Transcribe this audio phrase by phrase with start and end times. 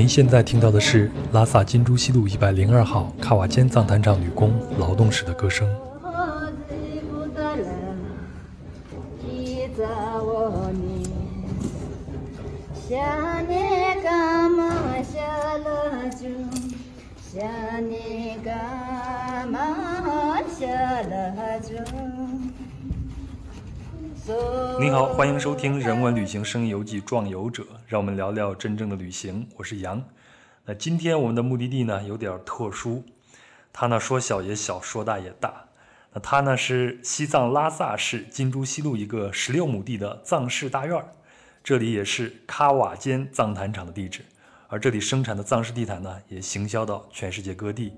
[0.00, 5.89] 您现在听到的是拉萨金珠西路一百零二号卡瓦坚藏坛场女工劳动时的歌声。
[24.90, 29.46] 您好，欢迎收听《人文旅行声音游记·壮游者》，让我们聊聊真正的旅行。
[29.56, 30.02] 我是杨。
[30.64, 33.04] 那今天我们的目的地呢有点特殊，
[33.72, 35.64] 它呢说小也小，说大也大。
[36.12, 41.06] 那它呢是西藏拉萨市金珠西路一个十六亩地的藏式大院儿，
[41.62, 44.24] 这里也是卡瓦坚藏坛场的地址，
[44.66, 47.92] 而这里生产的藏式地毯呢也行销到全世界各地。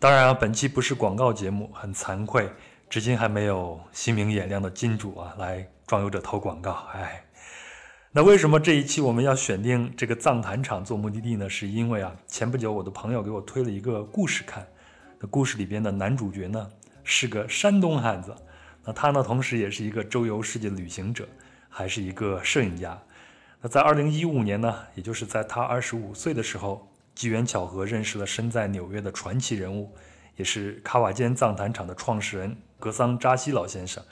[0.00, 2.50] 当然啊，本期不是广告节目，很惭愧。
[2.88, 7.24] 至今还没有心明眼亮的金主啊来装游者投广告，哎，
[8.12, 11.50] 那为什么这一期我们要选定这个藏坛场做目的地呢？
[11.50, 14.66] 是因为啊，前不久我的朋友给我推了一个故事看，
[15.18, 16.70] 那故事里边的男主角呢
[17.02, 18.34] 是个山东汉子，
[18.84, 21.28] 那他呢同时也是一个周游世界的旅行者，
[21.68, 22.96] 还是一个摄影家。
[23.60, 29.92] 那在二零一五年呢，也就是在他二十五岁的时候，机缘巧合认识了身在纽约的传奇人物，
[30.36, 32.56] 也是卡瓦坚藏坛场的创始人。
[32.78, 34.02] 格桑扎西老先生，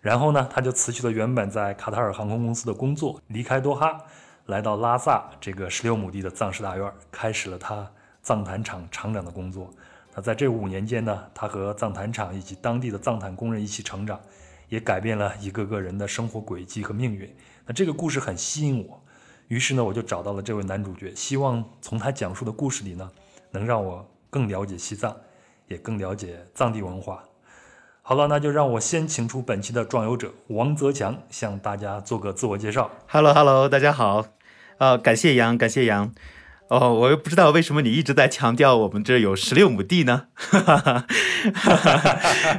[0.00, 3.98] 然后呢，他就辞去了原本在卡塔尔航空公司的工作，离开多哈，
[4.46, 7.90] 来到拉萨这个十六亩地的藏式大院，开始了他
[8.22, 9.70] 藏坛厂厂长的工作。
[10.14, 14.20] 那在这五年间呢，他和藏坛厂以及当地的藏坛工人一起成长，
[14.68, 17.34] 也改变了一个个人的生活轨迹和命运。
[17.66, 19.02] 那这个故事很吸引我，
[19.48, 23.10] 于是呢，我就找到了这位男主角，希望从他讲述的故事里呢，
[23.50, 25.16] 能让我更了解西藏，
[25.66, 27.24] 也更了解藏地文化。
[28.06, 32.90] 好了，那就让我先请出本期的壮游者王泽强，向大家做个自我介绍。
[33.08, 34.26] Hello，Hello，大家好，
[34.76, 36.12] 呃，感谢杨，感谢杨。
[36.68, 40.22] 哦，我又不知道为什么你一直在强调我们这有十六亩地呢？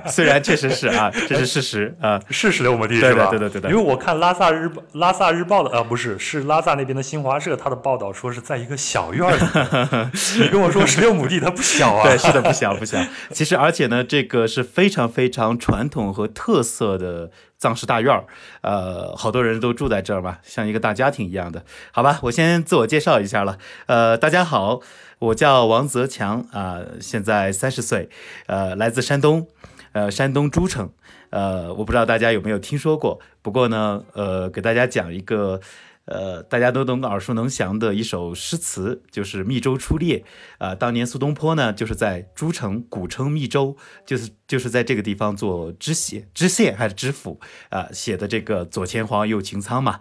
[0.08, 3.28] 虽然确实是啊，这是事实啊， 是十六亩地是吧？
[3.32, 9.42] 对对对的因为我看拉萨日报，拉萨日报的啊，不是，是拉萨那边的新华社，他的报道说是在一个小院里。
[10.40, 12.04] 你跟我说十六亩地，它不小啊？
[12.04, 13.04] 对，是的，不小不小。
[13.32, 17.32] 其实，而且呢，这个是非常非常传统和特色的。
[17.66, 18.26] 藏式大院儿，
[18.62, 21.66] 呃，好多人都住在这儿嘛，像一个大家庭一样的。
[21.92, 23.58] 好吧，我先自我介绍一下了。
[23.88, 24.82] 呃，大家好，
[25.18, 28.08] 我叫王泽强啊，现在三十岁，
[28.46, 29.48] 呃，来自山东，
[29.94, 30.92] 呃，山东诸城。
[31.32, 35.60] 呃，我不知道大家有没有听说过，不过呢，呃，给大家讲一个。
[36.06, 40.20] 呃，大家都能耳熟能详的一首诗词，就是《密州出猎》
[40.64, 40.76] 啊。
[40.76, 47.40] 当年苏东坡呢，就是在诸城古称密州，就是就是在这个地方做知县、知县还是知府
[47.70, 50.00] 啊，写的这个“左牵黄，右擎苍”嘛。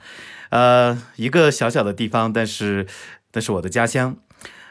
[0.51, 2.87] 呃，一个小小的地方，但是
[3.33, 4.17] 那是我的家乡。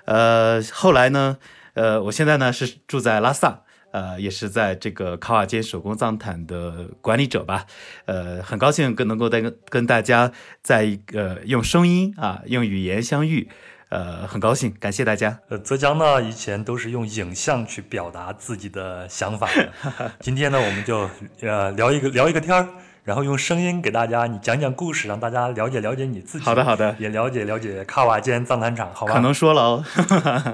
[0.05, 1.37] 呃，后来呢，
[1.73, 3.63] 呃，我现在呢是住在拉萨。
[3.93, 7.65] 呃，也是在这个卡瓦街手工藏毯的管理者吧，
[8.05, 10.31] 呃，很高兴跟能够跟跟大家
[10.63, 13.47] 在一个用声音啊，用语言相遇，
[13.89, 15.39] 呃，很高兴，感谢大家。
[15.49, 21.07] 呃，泽江呢，以前都是用影像去表达自己的想法的， 今天呢，我们就
[21.41, 22.67] 呃聊一个聊一个天儿。
[23.03, 26.45] 然后用声音给大家你讲讲故事，让大家了解了解你自己。
[26.45, 29.13] 好的，好的，也了解了解卡瓦间藏坛场，好吧？
[29.13, 29.83] 可能说了哦，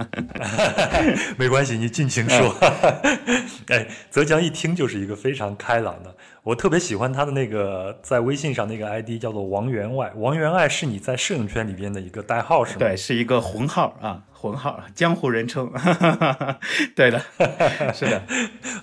[1.37, 2.55] 没关系，你尽情说。
[3.69, 10.11] 哎，泽江一听就是一个非常开朗的，我特别喜欢他的那个在微信上那个 ID 叫做王员外。
[10.15, 12.79] 王员外是你在摄影圈里边的一个代号是吗？
[12.79, 14.23] 对，是一个红号啊。
[14.41, 15.69] 混号，江湖人称，
[16.95, 17.21] 对的，
[17.93, 18.21] 是的。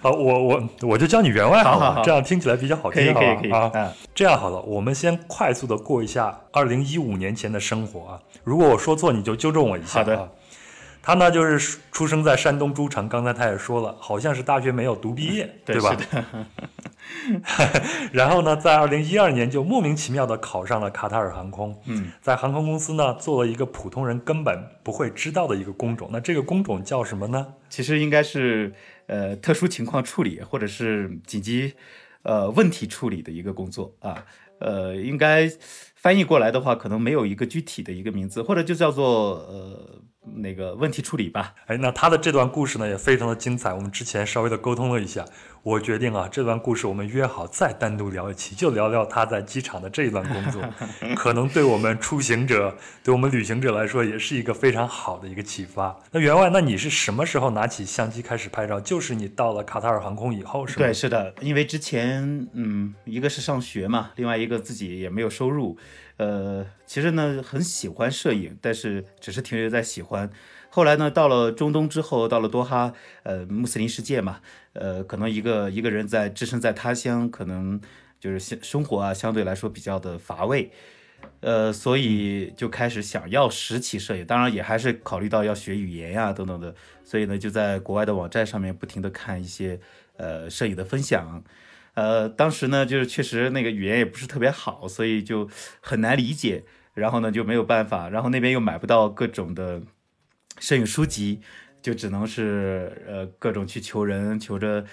[0.03, 3.73] 好，我我我就叫你员外好了，这样听起来比较好听，可以可以啊。
[4.15, 8.21] 这样好了，我们先快速的过一下二零一五年前的生活啊。
[8.45, 10.01] 如果我说错，你就纠正我一下。
[10.01, 10.31] 好的。
[11.07, 13.09] 他呢，就是出生在山东诸城。
[13.09, 15.97] 刚才他也说了，好像是大学没有读毕业， 对吧？
[18.11, 21.81] 然后呢，在二零一二年就莫名其妙的考上了卡塔尔航空。
[21.87, 26.11] 嗯，在航空公司呢，做了一个普通人根本不会知道的一个工种。
[26.13, 27.55] 那这个工种叫什么呢？
[27.71, 28.75] 其实应该是
[29.07, 31.75] 呃特殊情况处理或者是紧急
[32.25, 34.25] 呃问题处理的一个工作啊。
[34.59, 35.49] 呃，应该
[35.95, 40.01] 翻译过来的话，可能没有一个具体的一个名字，或者就叫做呃。
[40.35, 41.55] 那个问题处理吧。
[41.67, 43.73] 哎，那他的这段故事呢也非常的精彩。
[43.73, 45.25] 我们之前稍微的沟通了一下，
[45.63, 50.63] 我决定啊，这段故事我们约好再单独聊一期，就聊聊他在机场的这一段工作，
[51.17, 55.97] 可能对我们出行者，对我们旅行者来说，也是一个非常好的一个启发。
[56.11, 58.81] 那员外，那你是什么时候拿起相机开始拍照？
[58.81, 60.87] 就是你到了卡塔尔航空以后，是吗？
[60.87, 65.77] 对，是的，因为之前嗯，一个是上学嘛，另外一个自己也没有收入，
[66.17, 70.31] 呃，其实呢很喜欢摄影，但是只是停留在喜欢。
[70.71, 72.93] 后来呢，到了中东之后，到了多哈，
[73.23, 74.41] 呃，穆斯林世界嘛，
[74.75, 77.81] 呃，可能一个一个人在置身在他乡，可能
[78.21, 80.71] 就是生生活啊，相对来说比较的乏味，
[81.41, 86.75] 呃，所以就开始想要拾起摄影，当然也还是考虑到要学语言呀等等的，
[87.05, 89.81] 所以呢，就在国外的网站上面不停的看一些
[90.19, 91.43] 呃摄影的分享，
[91.97, 95.51] 呃，当时呢，就是确实那个语言也不是特别好，所以就
[95.81, 96.65] 很难理解，
[96.95, 99.83] 然后呢就没有办法，然后那边又买不到各种的。
[100.59, 101.43] 摄影书籍
[101.83, 104.87] 就只能是呃各种去求人，求着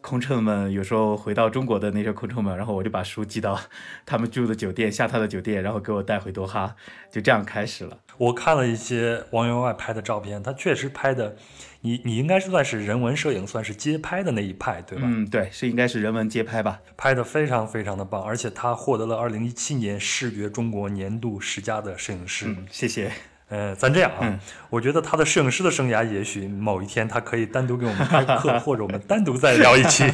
[0.00, 3.60] 空乘们，有时候回到中国的那些空乘们，然后我就把书寄到
[4.06, 6.76] 他们住的酒店，下榻的酒店，然后给我带回多哈，
[7.10, 7.98] 就这样开始了。
[8.16, 11.36] 我看了一些王员外拍的照片，他确实拍的，
[11.82, 15.04] 你你应该是算是人文摄影，算是街拍的那一派，对吧？
[15.06, 22.46] 嗯，对，是应该是人文街拍吧，拍的非常非常的棒，而且他获得了二零一七年视觉中国年度十佳的摄影师。
[22.48, 23.12] 嗯，谢谢。
[23.52, 24.40] 呃，咱这样啊，
[24.70, 30.04] 我觉得他的摄影师的生涯，也许某一天他可以单独给我们开课， 或者我们单独再聊一期。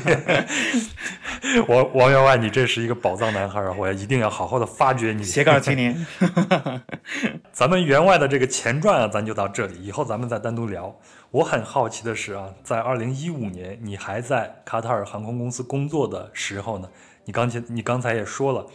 [1.68, 5.22] 王王员外，你这是一个宝藏男孩啊，我一定要好好的发掘你。
[5.22, 6.04] 斜杠青年。
[7.52, 10.92] 咱们员外的这个前传啊，咱就到这里，以后咱们再单独聊。
[11.30, 16.88] 我很好奇的是啊，在二零一五年你还在卡塔尔航空公司工作的时候呢，
[17.24, 18.66] 你刚才你刚才也说了。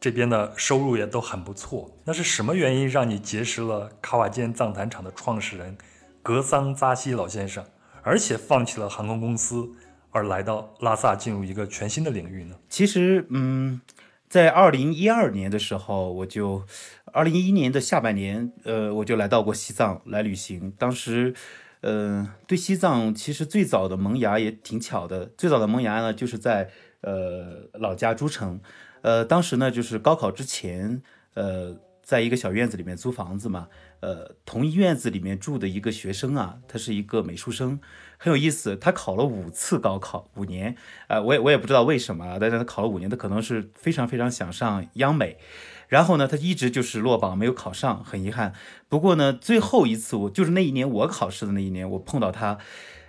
[0.00, 5.76] 这边的收入也都很不错，那是什么原因让你结识了卡瓦坚藏毯厂的创始人
[6.22, 7.64] 格桑扎西老先生，
[8.02, 9.70] 而且放弃了航空公司，
[10.10, 12.54] 而来到拉萨进入一个全新的领域呢？
[12.68, 13.80] 其实，嗯，
[14.28, 16.64] 在二零一二年的时候，我就
[17.12, 20.72] 二零一一年的下半年，呃，我就来到过西藏来旅行。
[20.78, 21.34] 当时，
[21.80, 26.70] 呃，对西藏其实最早的萌芽也挺巧的，最早的萌芽呢，就是在
[27.00, 28.60] 呃老家诸城。
[29.02, 31.02] 呃，当时呢，就是高考之前，
[31.34, 33.68] 呃，在一个小院子里面租房子嘛，
[34.00, 37.78] 呃，同一院子里面住的一个学生啊，他是一个美术生，
[38.16, 40.74] 很有意思，他考了五次高考，五年，
[41.08, 45.38] 呃，我也我也不知道为什么，但是他考了五年，他可能是非常非常想上央美，
[45.86, 48.54] 然后呢，他一直就是落榜，没有考上，很遗憾。
[48.88, 52.58] 不过呢，最后一次我就是那一年我考试的那一年，我碰到他，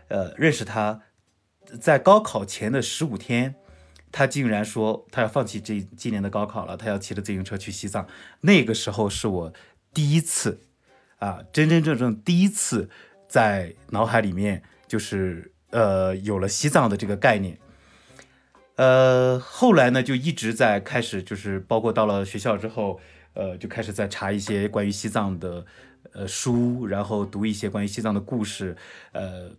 [0.10, 1.02] 呃，认识他，
[1.80, 3.56] 在高考前的十五天。
[4.12, 8.08] 他竟然说他要放弃这今年的高考了，他要骑着自行车去西藏。
[8.42, 9.54] 那个时候是我
[9.94, 10.62] 第一次，
[11.20, 12.90] 啊，真真正正第一次
[13.28, 17.58] 在脑海里面就是呃有了西藏的这个概念。
[18.76, 23.00] 呃，后来呢就一直在开始，就是包括到了学校之后，
[23.34, 25.66] 呃，就开始在查一些关于西藏的
[26.14, 28.76] 呃书，然后读一些关于西藏的故事，
[29.12, 29.52] 呃。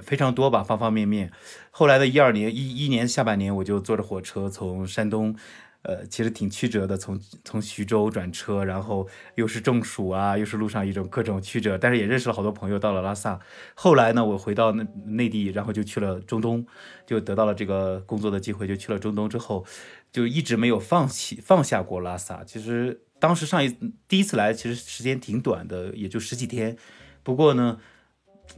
[0.00, 1.30] 非常多吧，方方面面。
[1.70, 5.36] 后来的一二年一一年下半年，我就坐着火车从山东，
[5.82, 13.40] 呃，其实挺曲折的，从从徐州转车，然后又是中暑啊，又是路上一种各种曲折，但是也认识了好多朋友，到了拉萨。
[13.74, 16.64] 后来呢，我回到内内地，然后就去了中东，
[17.06, 19.64] 就得到了这个工作的机会，就去了中东之后，
[20.12, 22.44] 就一直没有放弃放下过拉萨。
[22.44, 26.76] 其实当时上一第一次来，其实时间挺短的，也就十几天。
[27.22, 27.78] 不过呢。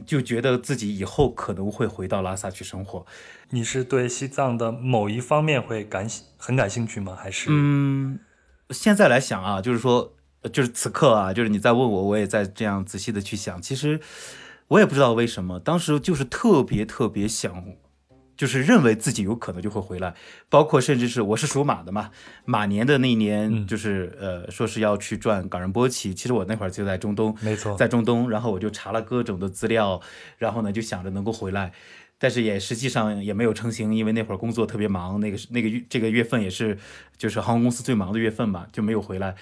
[0.05, 3.05] 就觉得自己以后可能会回到拉萨去生活。
[3.51, 7.15] 你是对西藏的某一方面会感很感兴趣吗？
[7.15, 8.19] 还是嗯，
[8.71, 10.13] 现在来想啊，就是说，
[10.51, 13.61] 就是此刻啊，就是你在问我，我也在这样仔细的去想。
[13.61, 13.99] 其实
[14.69, 17.63] 我也不知道为什么，当时就是特别特别想。
[18.37, 20.13] 就是认为自己有可能就会回来，
[20.49, 22.11] 包括甚至是我是属马的嘛，
[22.45, 30.01] 马年的那一年就是呃说是要去转冈仁波齐，其实我那会儿就在中东，没错，在中东，然后我就查了各种的资料，
[30.37, 31.71] 然后呢就想着能够回来，
[32.17, 36.77] 但是也实际上也没有成型，因为那会儿工作特别忙，那个那个月这个月份也是
[37.17, 39.35] 就是航空公司最忙的月份嘛，就没有回来。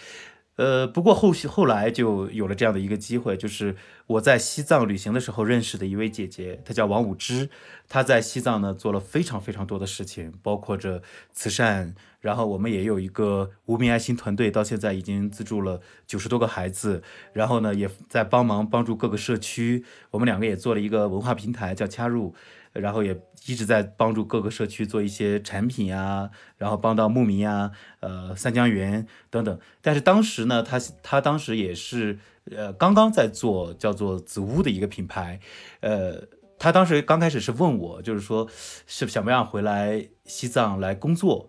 [0.55, 7.49] 呃，不过后续后来就有了这样的一个机会，就是我在西藏旅行的时候认识的一位姐姐，她叫王武之，
[7.89, 17.01] 她在西藏呢做了非常非常多的事情，包括着慈善，然后我们也有一个无名爱心团队，到现在已经资助了九十多个孩子，
[17.33, 22.35] 然后呢也在帮忙帮助各个社区，我们两个也做了一个文化平台叫掐入。
[22.73, 23.15] 然后也
[23.45, 29.59] 一直在帮助各个社区做一些产品啊，然后帮到牧民啊，呃，三江源等等。
[29.81, 32.17] 但是当时呢，他他当时也是
[32.49, 35.39] 呃刚刚在做叫做子屋的一个品牌，
[35.81, 36.23] 呃，
[36.57, 38.47] 他当时刚开始是问我，就是说
[38.87, 41.47] 是想不想回来西藏来工作，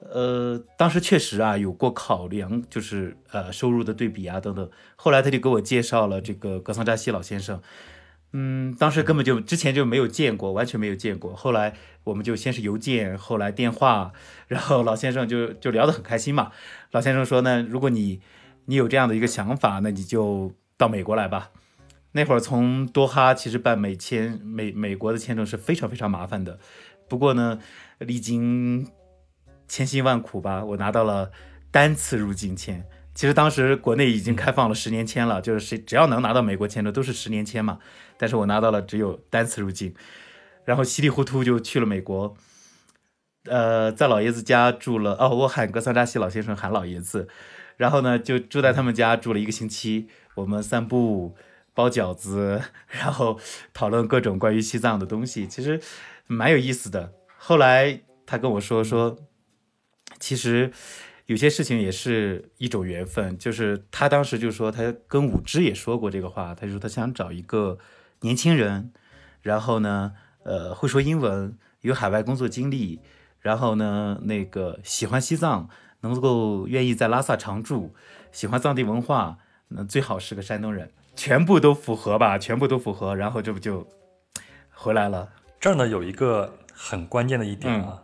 [0.00, 4.70] 呃，当时确实啊有过考量，就是呃收入的对比啊等等。
[4.96, 7.62] 后来他就给我介绍了这个格桑扎西老先生。
[8.32, 11.34] 嗯，当时根本就之前就没有见过，完全没有见过。
[11.34, 11.72] 后来
[12.04, 14.12] 我们就先是邮件，后来电话，
[14.48, 16.52] 然后老先生就就聊得很开心嘛。
[16.90, 18.20] 老先生说呢，如果你
[18.66, 21.50] 你有这样的一个想法，那你就到美国来吧。
[22.12, 26.58] 那会儿从多哈其实办美签美美国的签证是非常非常麻烦的，
[27.08, 27.58] 不过呢，
[27.98, 28.86] 历经
[29.66, 31.30] 千辛万苦吧，我拿到了
[31.70, 32.84] 单次入境签。
[33.18, 37.80] 其实当时国内已经开放了十年签了，就是谁只要能拿到美国签的都是十年签嘛。
[38.16, 39.92] 但是我拿到了只有单次入境，
[40.64, 42.36] 然后稀里糊涂就去了美国。
[43.46, 47.26] 呃，在老爷子家住了哦，我喊格桑扎西老先生喊老爷子，
[47.76, 50.06] 然后呢就住在他们家住了一个星期。
[50.36, 51.34] 我们散步、
[51.74, 53.40] 包饺子，然后
[53.74, 55.80] 讨论各种关于西藏的东西，其实
[56.28, 57.12] 蛮有意思的。
[57.36, 59.16] 后来他跟我说说，
[60.20, 60.70] 其实。
[61.28, 67.76] 有些事情也是一种缘分，就是他当时就说，他跟武之也说过这个话，他就说他想找一个
[68.22, 68.90] 年轻人，
[69.42, 73.02] 然后呢，呃，会说英文，有海外工作经历，
[73.40, 75.68] 然后呢，那个喜欢西藏，
[76.00, 77.94] 能够愿意在拉萨常住，
[78.32, 79.36] 喜欢藏地文化，
[79.68, 83.86] 那最好是个山东人，全部都符合吧，全部都符合，然后这不就
[84.70, 85.28] 回来了。
[85.60, 88.02] 这儿呢有一个很关键的一点啊。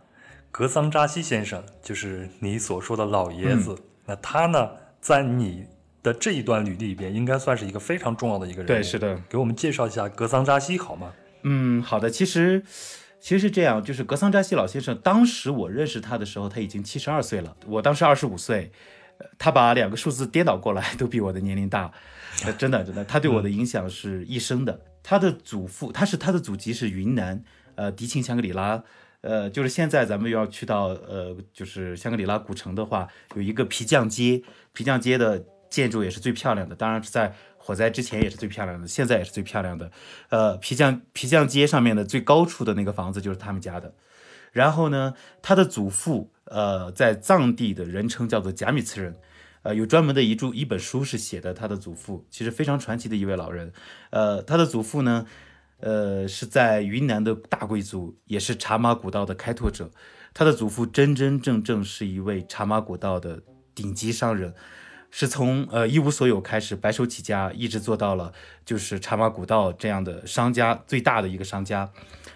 [0.57, 4.71] 格桑扎西先生就是你所说的老爷子，那他呢，
[5.01, 5.65] 在你
[6.01, 8.65] 的这一段履历里边，应该算是一个非常重要的一个人。
[8.65, 11.11] 对，是的，给我们介绍一下格桑扎西好吗？
[11.43, 12.09] 嗯，好的。
[12.09, 12.63] 其实，
[13.19, 18.71] 其实是这样，就是格桑扎西老先生，当时我认识他的时候，他已经七十二岁了，我当时二十五岁，
[19.37, 21.91] 他把两个数字颠倒过来，都比我的年龄大，
[22.57, 24.79] 真的，真的，他对我的影响是一生的。
[25.03, 27.43] 他的祖父，他是他的祖籍是云南，
[27.75, 28.81] 呃，迪庆香格里拉。
[29.25, 39.91] 呃，就是现在咱们要去到呃，就是香格里拉古城的话，有一个皮匠街，皮匠街的建筑也是最漂亮的，当然是在火灾之前也是最漂亮的，现在也是最漂亮的。
[40.29, 43.95] 呃，皮匠皮匠街上面的最高处的那个房子就是他们家的。
[44.51, 49.15] 然后呢，他的祖父呃，在藏地的人称叫做贾米茨人，
[49.63, 53.73] 呃，有专门的一注一本书是写的他的祖父，其实非常传奇的一位老人。
[54.11, 55.25] 呃，他的祖父呢？
[55.79, 59.91] 呃，是在云南的大贵族，也是茶马古道的开拓者。
[60.33, 63.41] 他的祖父真真正正是一位茶马古道的
[63.73, 64.53] 顶级商人，
[65.09, 68.33] 是从呃一无所有开始白手起家，一直做到了
[68.65, 71.89] 就是茶马古道这样的商家最大的一个商家。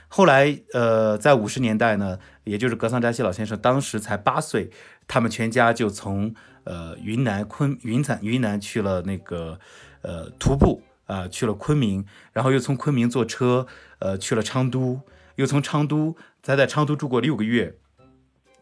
[0.08, 4.70] 后来呃，在五十年代呢，也就是格桑扎西老先生当时才八岁，
[5.08, 9.60] 他们全家就从呃云南昆云产云南去了那个
[10.02, 10.82] 呃徒步。
[11.10, 13.66] 啊，去了昆明，然后又从昆明坐车，
[13.98, 15.02] 呃，去了昌都，
[15.38, 17.78] 又从昌都，他在昌都住过六个月，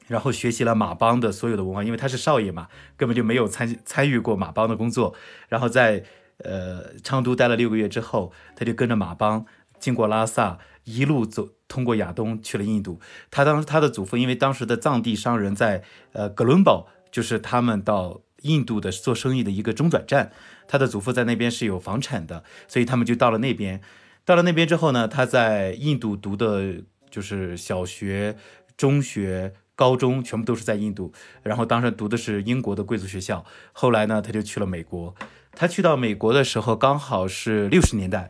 [0.07, 5.13] 然后学习了马帮的所有的文化，因为他是少爷嘛，根本就没有参参与过马帮的工作。
[5.49, 6.05] 然后在
[6.37, 9.45] 呃昌都待了六个月之后，他就跟着马帮
[9.77, 13.01] 经过拉萨，一路走通过亚东去了印度。
[13.29, 20.31] 他当时他的祖父因为当时的藏地商人在呃格伦堡，就是他们到印度的做生意的一个中转站。
[20.67, 23.81] 他的祖父在那边是有房产的，所以他们就到了那边。
[24.25, 28.35] 到了那边之后呢，他在印度读的就是小学、
[28.75, 31.13] 中学、高中，全部都是在印度。
[31.43, 33.45] 然后当时读的是英国的贵族学校。
[33.71, 35.15] 后来呢，他就去了美国。
[35.53, 38.29] 他去到美国的时候，刚好是六十年代，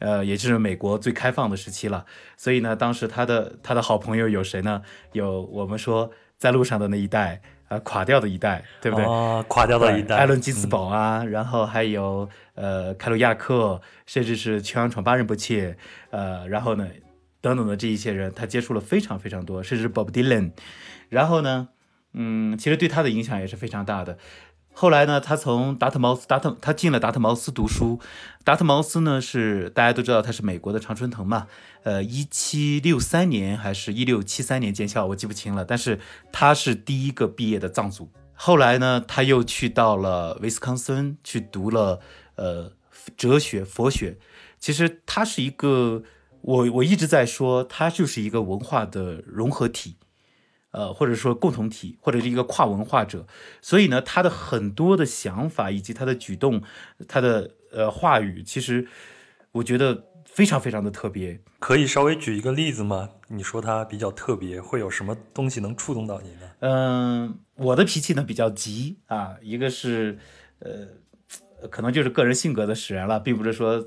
[0.00, 2.04] 呃，也就是美国最开放的时期了。
[2.36, 4.82] 所以呢，当时他的他的好朋友有谁呢？
[5.12, 7.40] 有我们说在路上的那一代。
[7.68, 9.04] 呃，垮掉的一代，对不对？
[9.04, 15.76] 哦，垮掉的一代，艾伦基斯堡啊，然后还有呃凯鲁亚克，甚至是全洋闯巴人》不切，
[16.10, 16.88] 呃，然后呢，
[17.40, 20.52] 等等的这一些人，他接触了非常非常多，甚至是 Bob Dylan，
[21.10, 21.68] 然后呢，
[22.14, 24.16] 嗯，其实对他的影响也是非常大的。
[24.80, 27.98] 后来呢，他从达特茅斯，达特他进了达特茅斯读书。
[28.44, 31.48] 达特茅斯呢，是大家都知道他是美国的常春藤嘛。
[31.82, 35.64] 呃，一七六三年还是一六七三年建校，我记不清了。
[35.64, 35.98] 但是
[36.30, 38.08] 他是第一个毕业的藏族。
[38.34, 41.98] 后来呢，他又去到了威斯康森去读了
[42.36, 42.70] 呃
[43.16, 44.16] 哲学、佛学。
[44.60, 46.04] 其实他是一个，
[46.42, 49.96] 我我一直在说，他就是一个文化的融合体。
[50.70, 53.26] 呃，或者说共同体，或者是一个跨文化者，
[53.62, 56.62] 所以呢，他的很多的想法以及他的举动，
[57.08, 58.86] 他的呃话语，其实
[59.52, 61.40] 我觉得非常非常的特别。
[61.58, 63.08] 可以稍微举一个例子吗？
[63.28, 66.50] 你说他比较特别，会有什么东西能触动到你呢？
[66.60, 70.18] 嗯，我的脾气呢比较急啊，一个是
[70.58, 73.84] 呃，可能就是个人性格的使然了，并不是说。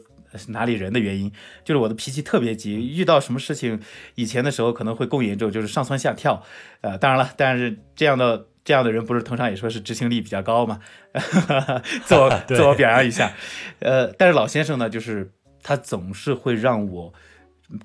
[0.47, 1.31] 哪里人的原因，
[1.63, 3.79] 就是我的脾气特别急，遇到什么事情，
[4.15, 6.43] 以前的时候可能会更严重，就是上蹿下跳。
[6.81, 10.79] 呃，当然了，但是这样的这样的人不是通常也说是执行力比较高嘛，
[12.05, 13.33] 自我 自我表扬一下。
[13.79, 15.31] 呃，但是老先生呢，就是
[15.63, 17.13] 他总是会让我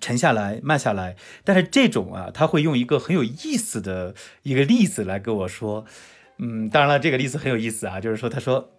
[0.01, 1.17] 沉下来、慢下来。
[1.45, 5.85] 但是这种啊，他会用一个很有意思的一个例子来跟我说，
[6.39, 8.71] 嗯，当然了，这个例子很有意思啊，就是说，他说，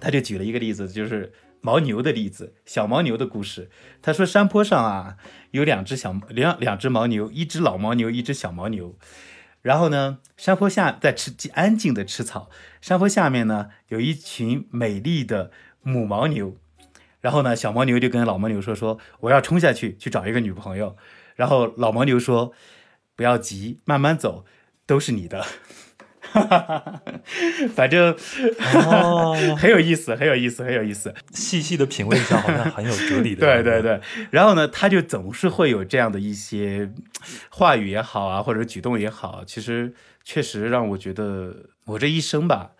[0.00, 1.32] 他就举了一个例子，就是
[1.64, 3.70] 牦牛的例子，小牦牛的故事。
[4.02, 5.16] 他说，山坡上啊，
[5.52, 8.94] 有两只小两两只牦牛，一只老牦牛，一只小牦牛。
[9.62, 12.50] 然后呢，山坡下在吃安静的吃草，
[12.82, 15.50] 山坡下面呢有一群美丽的
[15.82, 16.54] 母牦牛。
[17.22, 20.94] 然后呢，小牦牛就跟老牦牛说：“说我要冲下去去找一个女朋友。”
[21.34, 22.52] 然后老牦牛说
[23.16, 24.44] ：“不要急，慢慢走，
[24.84, 25.46] 都是你的。”
[26.34, 27.02] 哈哈哈，
[27.74, 28.12] 反正
[28.90, 31.14] 哦， 很有意思，很有意思，很有意思。
[31.32, 33.40] 细细的品味一下，好像很有哲理的。
[33.40, 34.00] 对对对。
[34.30, 36.90] 然后呢，他就总是会有这样的一些
[37.50, 42.72] 话语也好啊，或者举动也好，其实确实让我觉得，我这一生吧，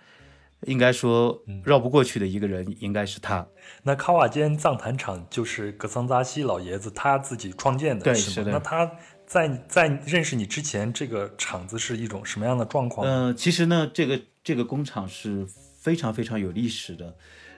[0.63, 3.47] 应该说绕不过去的一个人，应该是他。
[3.85, 8.51] 那卡瓦坚藏坛场就是格桑扎西老爷子他自己创建的，对，是的。
[8.51, 8.91] 那他。
[9.35, 13.05] 在在认识你之前，这个厂子是一种什么样的状况？
[13.05, 15.45] 嗯，其实呢，这个这个工厂是
[15.77, 17.17] 非常非常有历史的。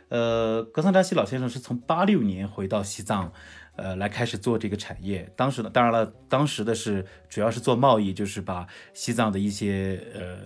[0.09, 3.31] 呃，格桑扎西老先生是从八六年回到西藏，
[3.77, 5.31] 呃，来开始做这个产业。
[5.37, 10.39] 当时呢，当然了，当时的是主要是做贸易，就是把西藏的一些呃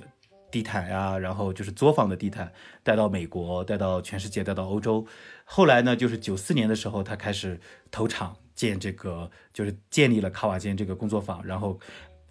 [0.51, 5.07] 地毯呀，然后就是作坊的地毯带到美国，带到全世界，带到欧洲。
[5.45, 7.61] 后来呢，就是九四年的时候，他开始
[7.93, 8.37] 投厂。
[8.61, 11.81] 建这个就是建立了卡瓦间这个工作坊，然后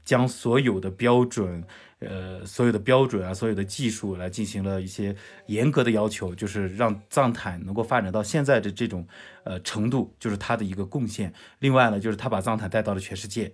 [0.05, 1.63] 将所有的标准，
[1.97, 5.15] 呃，所有的标准啊，所有的技术来进行了一些
[5.47, 9.07] 严格的要求，就是让藏毯能够发展到现在的这种
[9.43, 11.33] 呃程度，就是他的一个贡献。
[11.57, 13.51] 另外呢，就是他把藏毯带到了全世界。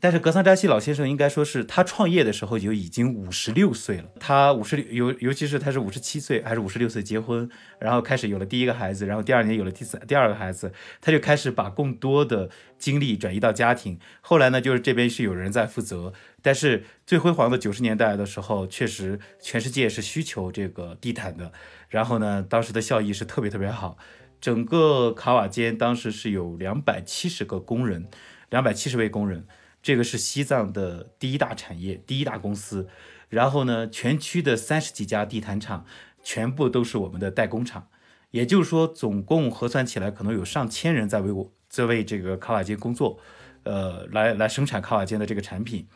[0.00, 4.04] 但是格桑扎西老先生应该说是他创业的时候就已经五十六岁了。
[4.18, 14.00] 他五十六尤尤其是他是五十七岁还是五十六岁结婚，然后开始有了第一个孩子，然后第二年有了第三第二个孩子，他就开始把更多的精力转移到家庭。
[14.22, 16.14] 后来呢，就是这边是有人在负责。
[16.42, 21.52] 但是最辉煌的九十年代的时候，确实全世界是需求这个地毯的。
[21.90, 23.98] 然后呢，当时的效益是特别特别好。
[24.40, 28.08] 整个卡瓦间当时是有两百七十个工人，
[28.48, 29.46] 两百七十位工人。
[29.82, 32.88] 这个是西藏的第一大产业，第一大公司。
[33.28, 35.86] 然后呢，全区的三十几家地毯厂
[36.22, 37.88] 全部都是我们的代工厂，
[38.32, 43.20] 也就是说，总共核算起来，可能有上千人在为我在为这个卡瓦坚工作，
[43.62, 45.86] 呃，来来生产卡瓦坚的这个产品。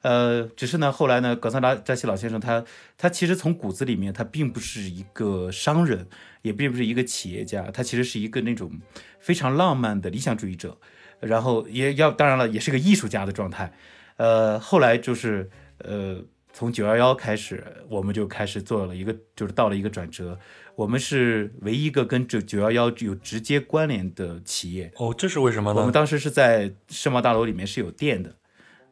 [0.00, 2.64] 呃，只是呢，后来呢，格桑达扎西老先生他
[2.96, 6.08] 他其实从骨子里面，他并不是一个商人，
[6.40, 8.80] 也并不是一个企业家，他其实是一个那种
[9.20, 10.78] 非常浪漫的理想主义者。
[11.22, 13.72] 然后也要，当然了，也是个艺术家的状态。
[14.16, 20.38] 呃，后来就是，呃，从九幺幺开始，我们就开始做了一个，就是到了一个转折。
[20.76, 24.92] 我们是唯一一个跟九九幺幺有直接关联的企业。
[24.96, 25.80] 哦，这是为什么呢？
[25.80, 28.36] 我们当时是在世贸大楼里面是有电的，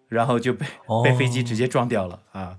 [0.08, 0.66] 然后就被
[1.04, 2.56] 被飞机直接撞掉了啊。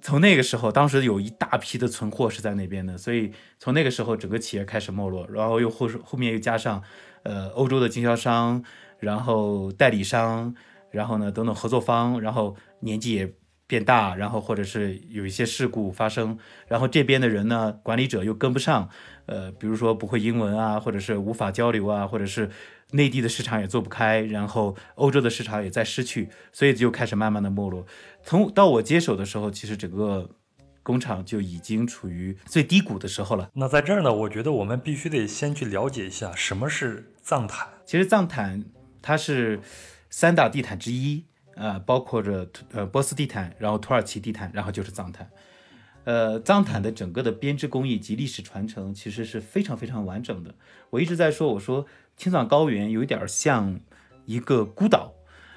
[0.00, 6.82] 从那个时候，当时有一大批的存货是在那边的，所以从那个时候整个企业开始没落，然后又后后面又加上，
[7.22, 8.64] 呃，欧洲的经销商。
[8.98, 10.54] 然后代理商，
[10.90, 13.34] 然后呢，等等合作方，然后年纪也
[13.66, 18.88] 变大，然后或者是有一些事故发生，然后这边的人呢，管理者又跟不上，
[19.26, 22.50] 呃，比如说不会英文啊，或者是无法交流啊，或者是
[22.92, 27.86] 内地的市场也做不开，然后欧洲的市场也在失去，所以就开始慢慢的没落。
[28.22, 30.28] 从到我接手的时候，其实整个
[30.82, 33.48] 工厂就已经处于最低谷的时候了。
[33.54, 37.66] 那在这儿呢，我觉得我们必须得先去了解一下什么是藏毯。
[37.86, 38.62] 其实藏毯。
[39.04, 39.60] 它是
[40.08, 45.28] 三大地毯之一，呃，包括着呃波斯地毯，然后土耳其地毯，然后就是藏毯。
[46.04, 50.54] 呃，藏毯的整个的编织工艺及历史传承其实是非常非常完整的。
[50.88, 51.84] 我一直在说，我说
[52.16, 53.78] 青藏高原有一点像
[54.24, 55.12] 一个孤岛，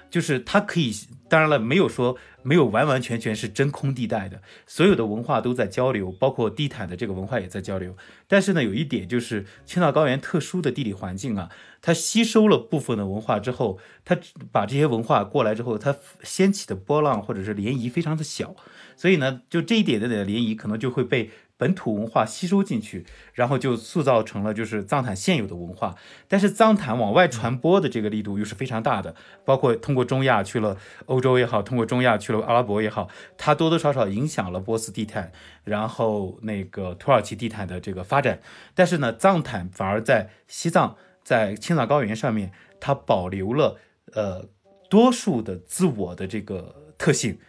[0.09, 0.93] 就是它可以，
[1.29, 2.17] 当然了，没有说。
[2.43, 7.93] 没有完完全全是真空地带的，所有的文化都在交流，包括地毯的这个文化也在交流。
[8.25, 11.49] 但是呢，有一点就是青藏高原特殊的地理环境啊，
[11.81, 14.17] 它吸收了部分的文化之后，它
[14.49, 15.93] 把这些文化过来之后，它
[16.23, 18.55] 掀起的波浪或者是涟漪非常的小，
[18.95, 21.29] 所以呢，就这一点的涟漪可能就会被。
[21.57, 25.95] 本土文化吸收进去，然后就塑造成了就是藏毯现有的文化。
[26.27, 35.31] 但是藏毯往外传播的这个力度又是非常大的，包括通过中亚去了欧洲也好，通过中亚去了阿拉伯也好，它多多少少影响了波斯地毯，
[35.63, 38.39] 然后那个土耳其地毯的这个发展。
[38.75, 43.79] 但是呢，藏毯反而在西藏，在青藏高原上面，它保留了
[44.13, 44.47] 呃
[44.89, 47.39] 多数的自我的这个特性。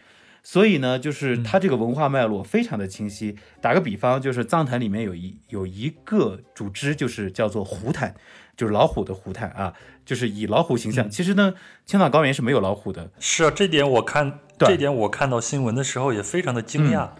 [0.43, 3.35] 所以呢，就是它这个文化脉络非常的清晰。
[3.61, 8.15] 打个比方，就是藏坛里面有一有一个组织，就是叫做胡毯。
[8.57, 9.73] 就是老虎的虎坛啊，
[10.03, 11.07] 就是以老虎形象。
[11.07, 11.53] 嗯其实呢，
[11.85, 17.11] 青藏高原是没有老虎的，是啊，这点我看这点我看到新闻的时候也非常的惊讶，嗯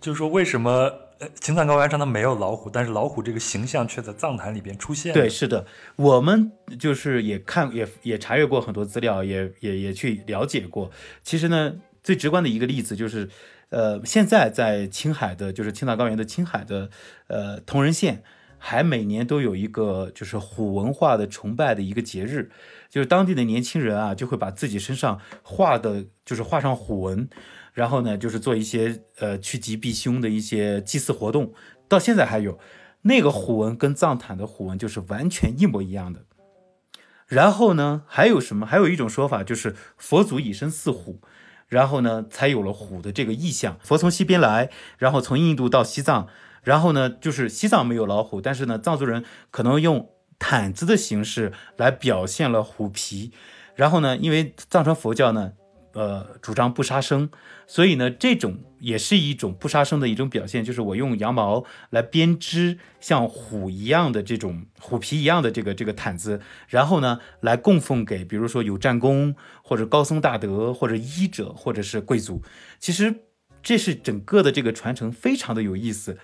[0.00, 5.20] 就是说为什么呃青藏高原上它没有老虎，但是老虎这个形象却在藏坛里边出现了。
[5.20, 10.90] 对，是的，我们就是也看也也查阅过很多资料，也也也去了解过。
[11.22, 11.74] 其实呢，
[12.08, 13.28] 最直观的一个例子就是，
[13.68, 16.88] 呃，现在在青海的，就是青藏高原的青海的，
[17.26, 18.22] 呃，铜仁县，
[18.56, 22.50] 还每年都有一个就是虎文化的崇拜的一个节日，
[22.88, 27.28] 就是当地的年轻人啊，就会把自己身上画的，就是画上虎纹。
[27.74, 31.52] 然后呢，就是做一些呃趋吉避凶的一些祭祀活动，
[31.88, 32.58] 到现在还有。
[33.02, 36.24] 那个虎纹跟藏坦的虎纹就是完全一模一样的。
[37.26, 38.64] 然后呢，还有什么？
[38.64, 41.20] 还有一种说法就是佛祖以身饲虎，
[41.68, 43.78] 然后呢，才有了虎的这个意象。
[43.82, 46.26] 佛从西边来，然后从印度到西藏，
[46.62, 53.32] 然后呢，就是西藏没有老虎，但是呢，藏族人可能用毯子的形式来表现了虎皮。
[53.74, 55.52] 然后呢，因为藏传佛教呢，
[55.98, 57.28] 呃，主张不杀生，
[57.66, 69.34] 所以呢，这种也是一种不杀生的一种表现，就是我用羊毛来编织像虎一样的这种虎皮一样的这个这个毯子，然后呢，来供奉给比如说有战功
[69.64, 72.40] 或者高僧大德或者医者或者是贵族。
[72.78, 73.12] 其实
[73.60, 76.16] 这是整个的这个传承非常的有意思。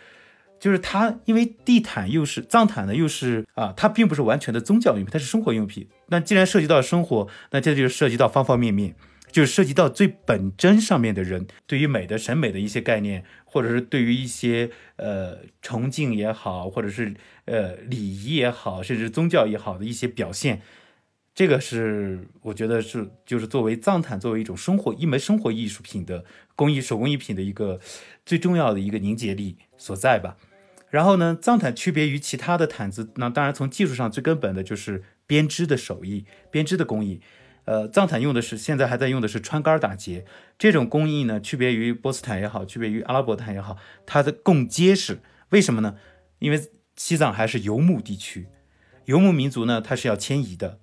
[0.61, 5.89] 就是它，因为地毯又是藏毯呢，又是啊，它并不是完全的宗教用品，它是生活用品。
[6.07, 8.95] 那既然涉及到生活，那这就涉及到方方面面，
[9.35, 17.13] 就是涉及到最本真上面的人对于美的审美的一些概念，或者是对于一些呃崇敬也好，或者是
[17.47, 20.63] 呃礼仪也好，甚至宗教也好的一些表现。
[21.35, 27.81] 这个是我觉得是就是作为藏毯作为一种生活一门生活艺术品的工艺手工艺品的一个
[28.25, 30.37] 最重要的一个凝结力所在吧。
[30.91, 37.21] 然后呢，藏毯区别于其他的毯子，那当然从技术上最根本的就是编织的手艺、编织的工艺。
[37.65, 40.25] 呃，藏毯用的是现在还在用的是穿杆打结
[40.59, 45.21] 这种工艺呢，区别于波斯毯也好，区别于阿拉伯毯也好，它的更结实。
[45.51, 45.97] 为什么呢？
[46.41, 46.61] 因为
[46.97, 48.49] 西藏还是游牧地区，
[49.07, 50.79] 游牧民族呢，它是要迁移的。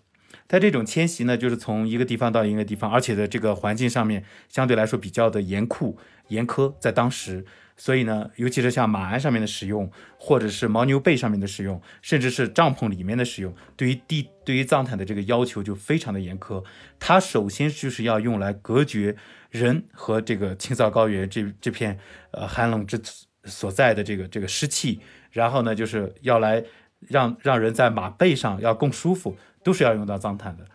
[0.48, 7.46] 它这种迁徙呢，就是从一个地方到一个地方，而且的这个环境上面相对来说比较的严酷、严苛，在当时，
[7.84, 16.64] 所以呢，尤其是像马鞍上面的使用，或者是牦牛背上面的使用，甚至是帐篷里面的使用，对于地对于藏毯的这个要求就非常的严苛。
[17.00, 19.16] 它首先就是要用来隔绝
[19.50, 21.98] 人和这个青藏高原这这片
[22.30, 23.02] 呃寒冷之
[23.46, 25.00] 所在的这个这个湿气，
[25.32, 26.64] 然后呢，就是要来
[27.00, 29.36] 让让人在马背上要更舒服。
[29.64, 30.66] 都是要用到藏毯的，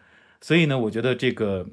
[0.41, 1.67] 所以呢，我觉得这个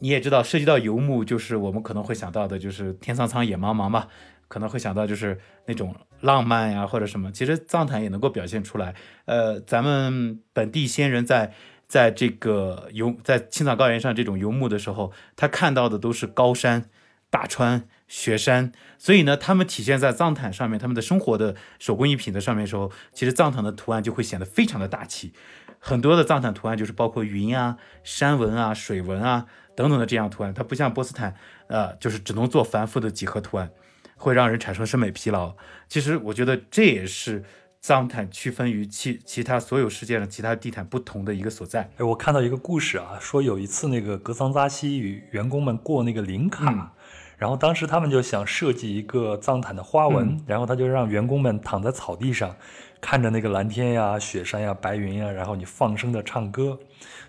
[0.00, 4.06] 你也知道，涉及到游牧，就是我们可能会想到的，就是天苍苍，野茫茫嘛，
[4.46, 7.32] 可能会想到就是那种浪漫呀或者什么。
[7.32, 8.94] 其实藏毯也能够表现出来。
[9.26, 11.52] 呃，咱们本地先人在
[11.86, 16.88] 在这个游在青藏高原上这种游牧的时候，他看到的都是高山、
[17.30, 25.32] 大川、雪山，所以呢，他们体现在藏毯上面，他们的生活的手工艺品的上面的时候，其实藏毯的图案就会显得非常的大气。
[25.80, 29.46] 很多的藏毯图案就是包括云啊、山纹啊、水纹啊
[29.78, 31.32] 等等的这样图案，它不像波斯坦，
[31.68, 33.70] 呃，就是只能做繁复的几何图案，
[34.16, 35.54] 会让人产生审美疲劳。
[35.86, 37.44] 其实我觉得这也是
[37.80, 41.88] 藏毯区分于其其他所有世界上其他地毯不同的一个所在。
[41.96, 46.72] 哎，我看到一个故事啊，说有一次那个格桑扎西与员工们过那个林卡。
[46.72, 46.90] 嗯
[47.38, 52.56] 然后当时他们就想设计一个藏毯的花纹，嗯然后他就让员工们躺在草地上，
[53.00, 56.76] 看着那个蓝天呀、雪山呀、白云呀，然后你放声的唱歌，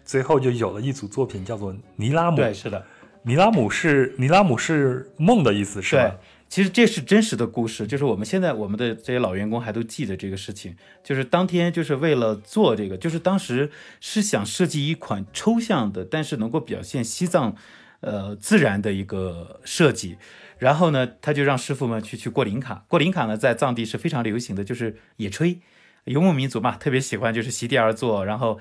[0.09, 2.37] 最后就有了一组作品，叫做尼拉姆。
[2.37, 2.83] 对，是的，
[3.21, 6.15] 尼拉姆是尼拉姆是梦的意思，是对吧？，
[6.49, 13.69] 其实这是真实的故事，就是我们现在我们的这些老员工还都记得这个事情，就是当天就是为了做这个，就是当时
[13.99, 17.55] 是想设计一款抽象的，但是能够表现西藏
[17.99, 20.17] 呃自然的一个设计。
[20.57, 22.83] 然后呢，他就让师傅们去去过林卡。
[22.87, 25.59] 过林卡呢，在藏地是非常流行的，就是野炊，
[26.05, 28.59] 游牧民族嘛，特别喜欢就是席地而坐，然后，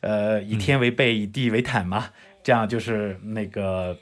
[0.00, 2.10] 呃，以天为被，以地为毯嘛，
[2.42, 3.96] 这样就是那个，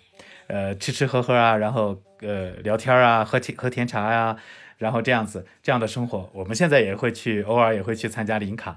[0.46, 4.36] 呃，吃吃喝喝啊，然后呃聊天啊，喝甜喝甜茶呀、
[4.78, 8.76] 然后这样子这样的生活，我们现在也会去，偶尔也会去参加林卡。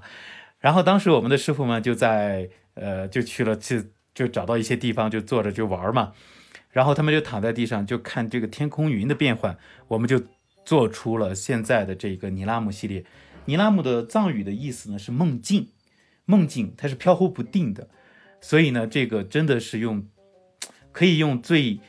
[0.60, 6.12] 然后当时我们的师傅们就在呃就去了去就找到一些地方就坐着就玩嘛。
[6.70, 9.58] 然后他们就躺在地上，就看这个天空云的变换，
[9.88, 10.22] 我们就
[10.64, 13.04] 做出了现在的这个尼拉姆系列。
[13.44, 15.68] 尼拉姆的藏语的意思呢是梦境，
[16.24, 17.88] 梦境它是飘忽不定的，
[18.40, 20.06] 所以呢，这个真的是用
[20.92, 21.80] 可以用最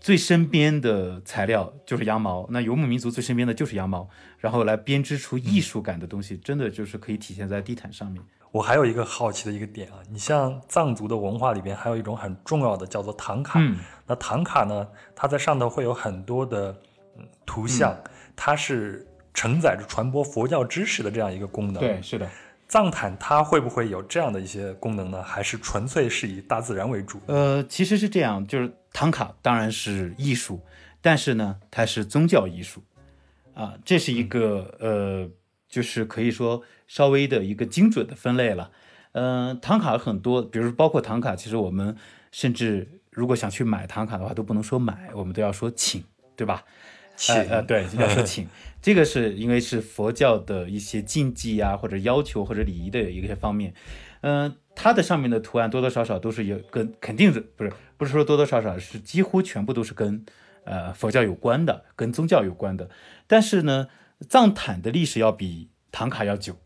[0.00, 8.22] 最身边的材料就是羊毛，那游牧民族最身边的就是羊毛，然后来编织出艺术感的东西，真的就是可以体现在地毯上面。
[8.50, 16.70] 我还有一个好奇的一个点啊，你像藏族的文化里边还有一种很重要的叫做唐卡，嗯那唐卡呢，它在上头会有很多的
[17.16, 17.96] 嗯图像，
[18.36, 21.80] 它是承载着传播佛教知识的这样一个功能。
[21.80, 22.28] 对，，是的。
[22.72, 25.22] 藏毯它会不会有这样的一些功能呢？
[25.22, 27.20] 还是纯粹是以大自然为主？
[27.26, 30.58] 呃，其实是这样，就是唐卡当然是艺术，
[31.02, 32.82] 但是呢，它是宗教艺术
[33.52, 35.28] 啊，这是一个呃，
[35.68, 38.70] 就是可以说稍微的一个精准的分类了。
[39.12, 41.94] 嗯、唐卡很多，比如包括唐卡，其实我们
[42.30, 46.02] 甚至如果想去买唐卡的话，都不能说买，我们都要说请，
[46.34, 46.64] 对吧？
[47.22, 48.48] 请呃呃，对， 要说请，
[48.80, 53.72] 这个是因为是佛教的一些禁忌啊，或者要求或者礼仪的一些方面。
[54.22, 60.24] 嗯、它的上面的图案多多少少都是有跟肯定是不是不是说多多少少是几乎全部都是跟
[60.64, 62.90] 呃佛教有关的，跟宗教有关的。
[63.28, 63.88] 但是呢，
[64.28, 66.58] 藏毯的历史要比唐卡要久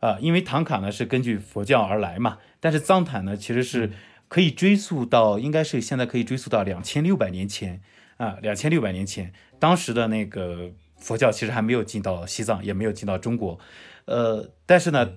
[0.00, 3.90] 啊、因为唐卡呢是根据佛教而来嘛，但是藏毯呢其实是
[4.28, 7.82] 可以追溯到，应该是现在可以追溯到两千六百年前
[8.20, 13.58] 啊，两千六百年前，当时的那个佛教其实还没有进到西藏，也没有进到中国，
[14.04, 15.14] 呃，但是呢，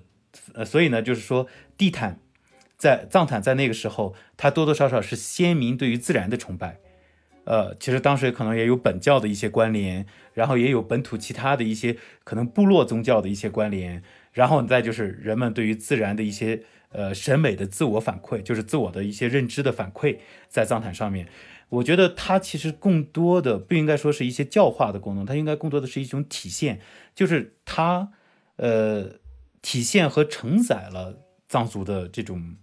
[0.54, 1.46] 呃，所以呢，就是说
[1.78, 2.22] 地毯
[2.78, 6.78] 在藏毯在那个时候，它多多少少是先民对于自然的崇拜。
[7.44, 16.62] 呃，其实当时可能也有本教的一些关联，然后也有本土其他的一些可能部落宗教的一些关联，然后再就是人们对于自然的一些
[16.94, 21.28] 呃审美的自我反馈，就是自我的一些认知的反馈，在藏毯上面，
[21.69, 26.80] 我觉得它其实更多的不应该说是一些教化的功能，它应该更多的是一种体现，
[27.15, 28.12] 就是它
[28.58, 29.19] 呃
[29.62, 32.56] 体现和承载了藏族的这种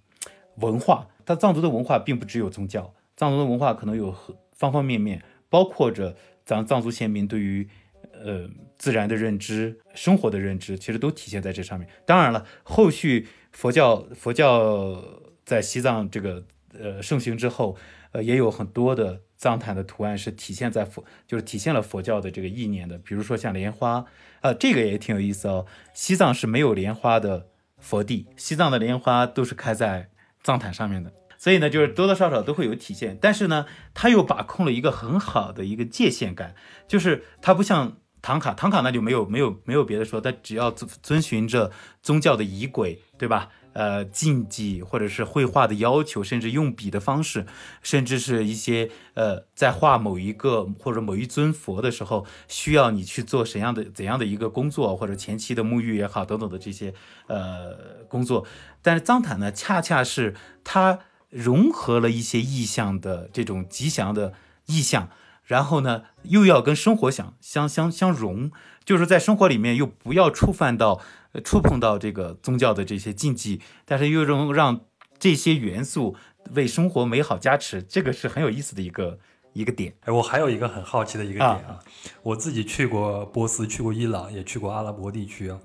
[0.56, 1.08] 文化。
[1.24, 4.14] 它藏族的文化并不只有宗教，藏族的文化可能有
[4.52, 7.68] 方方面面，包括着咱藏族先民对于
[8.12, 11.88] 呃自然的认知、生活的认知，其实都体现在这上面。
[12.04, 15.02] 当然了，后续佛教佛教
[15.44, 16.44] 在西藏这个
[16.78, 17.76] 呃盛行之后，
[18.12, 24.04] 呃也有很多的藏毯的图案是体现在佛，就是体现了佛教的这个意念的，比如说像莲花，
[24.40, 25.66] 呃、这个也挺有意思哦。
[25.94, 27.46] 西藏是没有莲花的
[27.78, 30.10] 佛地，西藏的莲花都是开在
[30.42, 31.12] 藏毯上面的。
[31.38, 36.54] 所以呢，就是多多少少都会有体现，但是呢，它又把控了一个很好的一个界限感，
[36.86, 43.48] 就是它不像唐卡，唐卡那就没有没有没有别的说，它只要遵遵循着宗教的仪轨，对吧？
[43.72, 47.46] 呃，禁忌或者是绘画的要求，甚至用笔的方式，
[47.82, 56.92] 甚至是一些呃，在画某一个或者某一尊佛的时候，需要你去做怎样的怎样的一个工作，或者前期的沐浴也好，等等的这些
[57.28, 58.46] 呃工作。
[58.82, 64.32] 但是藏毯呢，恰恰是它融合了一些意象的这种吉祥的
[64.66, 65.10] 意象，
[65.44, 68.50] 然后呢，又要跟生活相相相相融，
[68.84, 71.00] 就是在生活里面又不要触犯到、
[71.44, 74.80] 触碰到这个宗教的这些禁忌，但是又能让
[75.18, 76.16] 这些元素
[76.54, 79.18] 为生活美好加持，这个是很有意思的一个
[79.52, 79.94] 一个点。
[80.00, 81.78] 哎，我还有一个很好奇的一个点啊，
[82.22, 85.60] 我自己去过波斯，去过伊朗，也去过阿拉伯地区啊，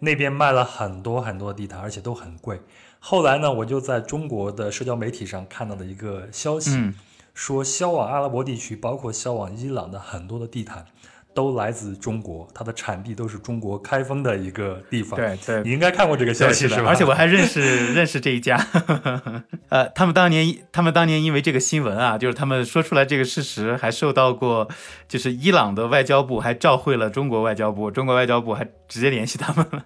[0.00, 2.60] 那边卖了很多很多地毯，而且都很贵。
[2.98, 6.94] 后来呢，我就在中国的社交媒体上看到了一个消息，嗯
[7.32, 10.86] 说销往阿拉伯地区，包括销往伊朗的很多的地毯，
[11.38, 15.16] 都来自中国，它的产地都是中国开封的一个地方。
[15.16, 16.76] 对对你应该看过这个消对息是吧？
[16.78, 18.56] 是的而且我还认识认识这一家，
[19.70, 24.68] 呃，他们当年他们当年因为这个新闻啊，就是他们说出来这个事实，还受到过，
[25.06, 29.84] 就是伊朗的外交部还召会了中国外交部，中国外交部还直接联系他们了，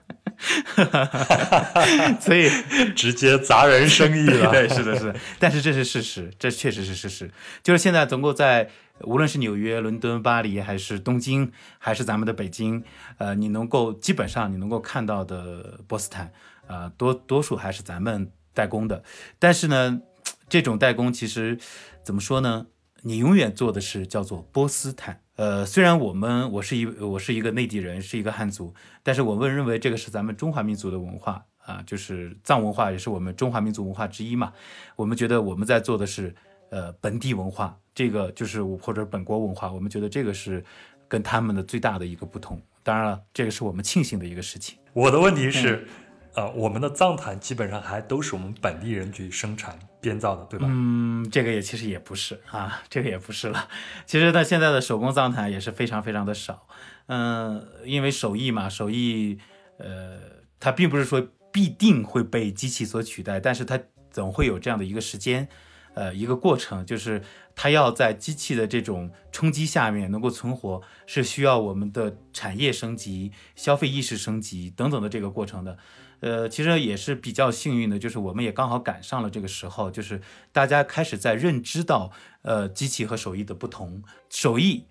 [2.19, 2.49] 所以
[2.97, 4.51] 直接砸人生意了。
[4.51, 7.31] 对，是的，是的，但是这是事实，这确实是事实。
[7.63, 12.85] 就是现在总共在无论是纽约、伦敦、巴黎，还是东京，还是咱们的北京，
[13.19, 16.33] 呃，你能够基本上你能够看到的波斯坦，
[16.67, 19.03] 呃，多多数还是咱们代工的。
[19.39, 20.01] 但是呢，
[20.49, 21.59] 这种代工其实
[22.05, 22.67] 怎么说呢？
[23.05, 25.21] 你永远做的是叫做波斯坦。
[25.35, 34.53] 呃，虽然我们我是一我是一个内地人，是一个汉族，但是我们认为这个是咱们中华民族的文化啊，就是藏文化也是我们中华民族文化之一嘛。
[34.95, 36.33] 我们觉得我们在做的是
[36.73, 40.65] 呃本地文化，这个就是或者本国文化，我们觉得这个是
[41.07, 42.59] 跟他们的最大的一个不同。
[42.83, 44.79] 当然了，这个是我们庆幸的一个事情。
[44.95, 45.87] 我的问题是，
[46.35, 50.67] 呃，我们的藏毯基本上还都是我们本地人去生产编造的，对吧？
[50.69, 53.69] 嗯，这个也其实也不是啊，这个也不是了。
[54.07, 56.67] 其实呢，现在的手工藏毯也是非常非常的少。
[57.07, 59.39] 嗯、因为手艺嘛，手艺
[59.77, 60.19] 呃，
[60.59, 63.79] 它并不是说必定会被机器所取代，但是它
[64.11, 65.47] 总会有这样的一个时间，
[65.95, 67.23] 呃，一个过程，就是
[67.55, 75.77] 它要在机器的这种冲击下面能够存活，是需要我们的产业升级、消费意识升级等等的这个过程的。
[76.21, 84.87] 呃，其实也是比较幸运的，就是我们也刚好赶上了这个时候，就是大家开始在认知到，呃，机器和手艺的不同，手艺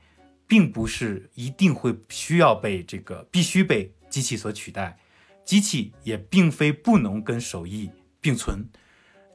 [0.46, 5.00] 并不是一定会需要被这个必须被机器所取代，
[5.46, 8.68] 机器也并非不能跟手艺并存。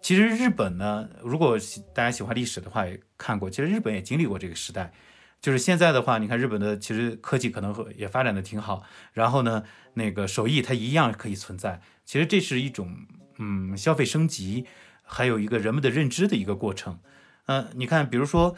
[0.07, 1.59] 其实日本呢，如果
[1.93, 4.93] 大家喜欢历史的话，也看过，其实日本也经历过这个时代。
[5.41, 9.65] 就是现在的话，你看日本的其实科技可能也发展的挺好，然后呢，
[9.95, 11.81] 那个手艺它一样可以存在。
[12.05, 12.97] 其实这是一种
[13.39, 14.67] 嗯消费升级，
[15.03, 17.01] 还有一个人们的认知的一个过程。
[17.47, 18.57] 嗯，你看，比如说，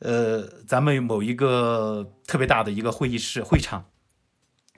[0.00, 3.84] 呃，咱们某一个特别大的一个会议室会场，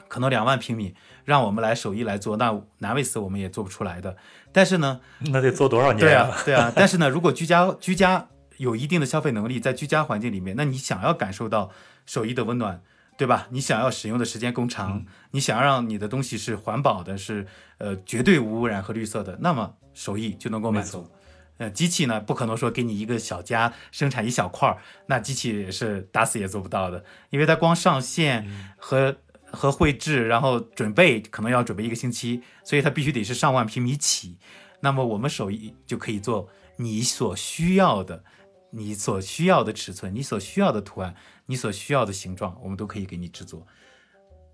[0.08, 4.16] 可能两万平米，让我们来手艺来做，那难为死我们也做不出来的。
[4.52, 5.00] 但是呢，
[5.32, 6.00] 那得做多少年？
[6.00, 6.72] 对啊，对啊。
[6.76, 8.28] 但是呢，如果居家居家。
[8.58, 11.70] 有一定的消费能力，在居家环境里面，那你想要感受到
[12.06, 12.80] 手艺的温暖，
[13.18, 13.48] 对吧？
[13.50, 21.06] 你想要使用的时间更长，你想要让你的东西是环保的，是呃绝对无污染和绿色的，那么手艺就能够满足。
[21.58, 28.46] 呃，机器呢，不可能说给你一个小家生产一小块儿，那机器是打死也做不到的，因为它光上线
[28.78, 29.14] 和
[29.56, 34.38] 和绘制，然后准备可能要准备一个星期，所以它必须得是上万平米起。
[34.80, 38.22] 那么我们手艺就可以做你所需要的。
[38.72, 41.14] 你所需要的尺寸，你所需要的图案，
[41.46, 43.66] 你所需要的形状，我们都可以给你制作。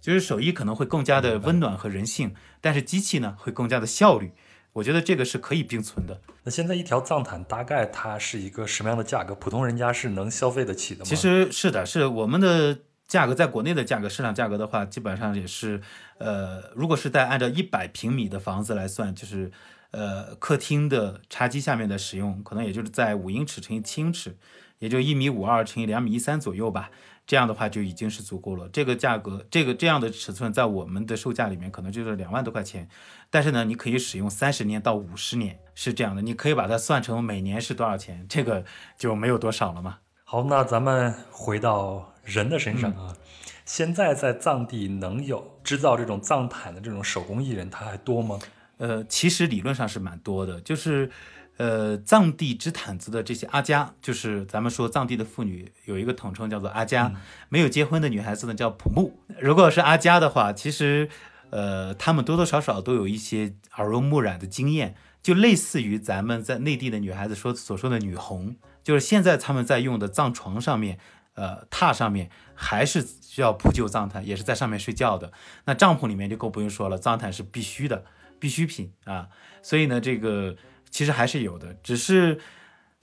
[0.01, 4.33] 就是手艺可能会更加的温暖和人性，但是机器呢会更加的效率。
[4.75, 6.21] 我觉得这个是可以并存的。
[6.45, 9.35] 那现在一条藏毯大概它是一个什么样的价格？
[9.35, 11.05] 普通人家是能消费得起的吗？
[11.07, 12.79] 其实是的，是我们的
[13.12, 15.81] 价格，在国内的价格，市场价格的话，基本上也是，
[16.18, 19.53] 呃，如果是在按照一百平米的房子来算，就是。
[19.94, 24.35] 呃，客厅的茶几下面的使用，可能也就是在五英尺乘以七英尺，
[24.79, 26.88] 也就一米五二乘以两米一三左右吧。
[27.27, 28.66] 这样的话就已经是足够了。
[28.70, 32.88] 这个价格，这个这样的尺寸，在我们的售价里面可能就是两万多块钱。
[33.29, 36.22] 但是呢，你可以使用三十年到五十年，是这样的。
[36.22, 38.64] 你可以把它算成每年是多少钱，这个
[38.96, 39.98] 就没有多少了嘛。
[40.25, 43.17] 好，那咱们回到人的身上啊。
[43.65, 48.39] 现在在藏地能有制造这种藏毯的这种手工艺人，他还多吗？
[48.79, 51.09] 呃，其实理论上是蛮多的，就是，
[51.57, 57.15] 呃，藏地织毯子的这些阿家，就是咱们说藏地的妇女有一个统称叫做阿家，
[57.49, 59.21] 没有结婚的女孩子呢叫普木。
[59.39, 61.09] 如果是阿家的话，其实，
[61.51, 70.99] 呃，她们多多少少都有一些耳濡目染的经验，就类似于咱们在内地的女孩子说所说的女红，就是现在他们在用的藏床上面，
[71.35, 75.33] 呃，榻上面还是需要铺就藏毯，也是在上面睡觉的。
[75.64, 78.05] 那帐篷里面就更不用说了，藏毯是必须的。
[78.40, 79.29] 必需品啊，
[79.62, 80.57] 所以呢，这个
[80.90, 82.40] 其实还是有的，只是，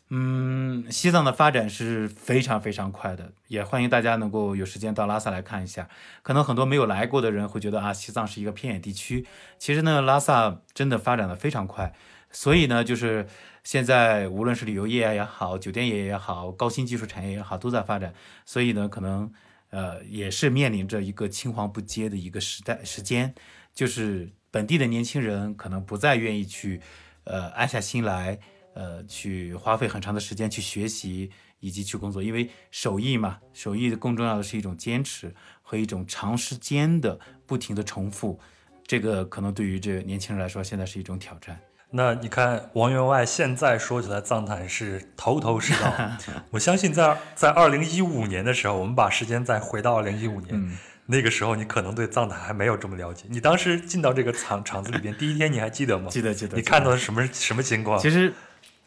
[0.10, 5.88] 嗯，西藏的发展是非常非常快的，也欢迎大家能够有时间到拉萨来看一下。
[6.24, 9.26] 可能很多没有来过的人会觉得啊，西藏是一个偏远地区，
[9.58, 11.94] 其实呢，拉萨真的发展的非常快，
[12.30, 13.26] 所以呢，就是
[13.64, 18.14] 现在无论是旅游业也好，酒店业也好，高新技术产业也好，都在发展，
[18.46, 19.32] 所以呢，可能
[19.70, 23.34] 呃也是面临着一个青黄不接的一个时代时间，
[23.74, 24.32] 就是。
[24.52, 26.82] 本地的年轻人可能不再愿意去，
[27.24, 28.40] 呃，安下心来，
[28.74, 38.40] 呃，去花费很长的时间去学习以及去工作，因为手艺嘛，手艺更重要的是一种坚持和一种长时间的不停的重复，
[38.88, 41.62] 这个可能对于这年轻人来说，现在是一种挑战。
[41.92, 45.94] 那你看王员外现在说起来藏毯是头头是道，
[46.52, 50.78] 我相信在在二零一五年的时候，我们把时间再回到二零一五年。
[51.12, 53.26] 那个时候你可能对藏毯还没有这么了解。
[53.30, 56.08] 你当时进到这个厂厂子里边，第一天你还记得吗？
[56.12, 56.56] 记得记得。
[56.56, 57.98] 你看到是什么什么情况？
[57.98, 58.32] 其实，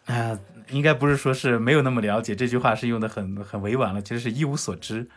[0.06, 0.38] 啊，
[0.68, 4.00] 应该不是说是没有那么了解，这句话是用的很很委婉了。
[4.00, 5.08] 其实是一无所知，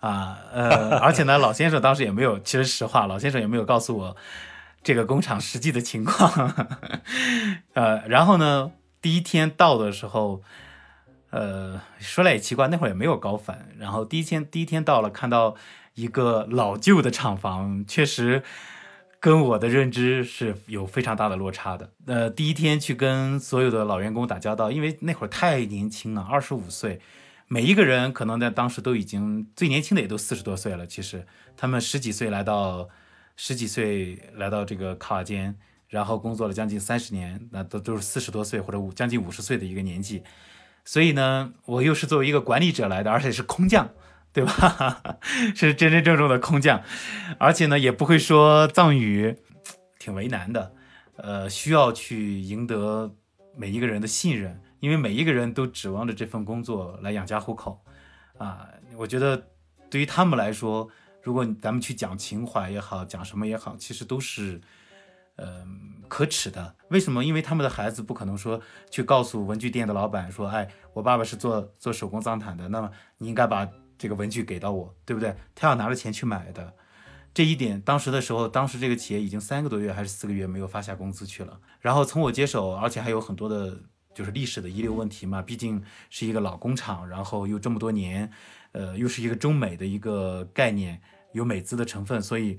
[0.00, 4.16] 啊，呃， 而且呢，老先生当时也没有，其实实话，老先生也没有告诉我
[4.82, 6.54] 这个工厂实际的情况。
[7.74, 10.42] 呃，然后呢，第一天到的时候，
[11.30, 13.68] 呃，说来也奇怪，那会儿也没有高反。
[13.78, 15.56] 然后第一天第一天到了，看到。
[15.94, 18.42] 一个老旧的厂房，确实
[19.18, 21.90] 跟我的认知是有非常大的落差的。
[22.06, 27.00] 呃，第一天去跟所有的老员工打交道，因为那会儿太年轻了，二十五岁，
[27.48, 30.86] 每一个人可能在当时都已经最年轻的也都四十多岁了。
[30.86, 31.26] 其实
[31.56, 32.88] 他们十几岁来到，
[33.42, 35.56] 十几岁来到这个卡瓦间，
[35.88, 40.22] 然后工作了将近三十年，那都都是四十多岁或者五将近五十岁的一个年纪。
[40.84, 43.88] 所以呢，我又是作为一个管理者来的，而且是空降。
[44.32, 45.02] 对吧？
[45.56, 46.84] 是真真正正的空降，
[47.38, 49.36] 而且呢也不会说藏语，
[49.98, 50.72] 挺为难的。
[51.16, 53.12] 呃，需要去赢得
[53.56, 57.82] 每一个人的信任，因为每一个人都指望着这份工作来养家糊口
[58.38, 58.68] 啊。
[58.96, 59.48] 我觉得
[59.90, 60.88] 对于他们来说，
[61.22, 64.60] 如果咱们去讲情怀也好，讲什么也好，其实都是
[65.36, 65.66] 呃
[66.08, 66.74] 可耻的。
[66.88, 67.24] 为什么？
[67.24, 68.60] 因为他们的孩子不可能说
[68.90, 73.68] 去告诉文具店的老板说，哎，我爸爸是做做手工脏毯的，那么你应该把
[73.98, 75.36] 这个文具给到我，对不对？
[75.54, 76.74] 他要拿着钱去买的。
[77.32, 81.60] 这一点，当时的时候，当时这个企业已经三个多月还是四个月没有发下工资去了。
[81.80, 83.78] 然后从我接手，而且还有很多的，
[84.12, 88.32] 就是历史的遗留问题嘛，毕竟是一个老工厂，然后又这么多年，
[88.72, 91.00] 呃，又是一个中美的一个概念，
[91.32, 92.56] 有美资的成分，所以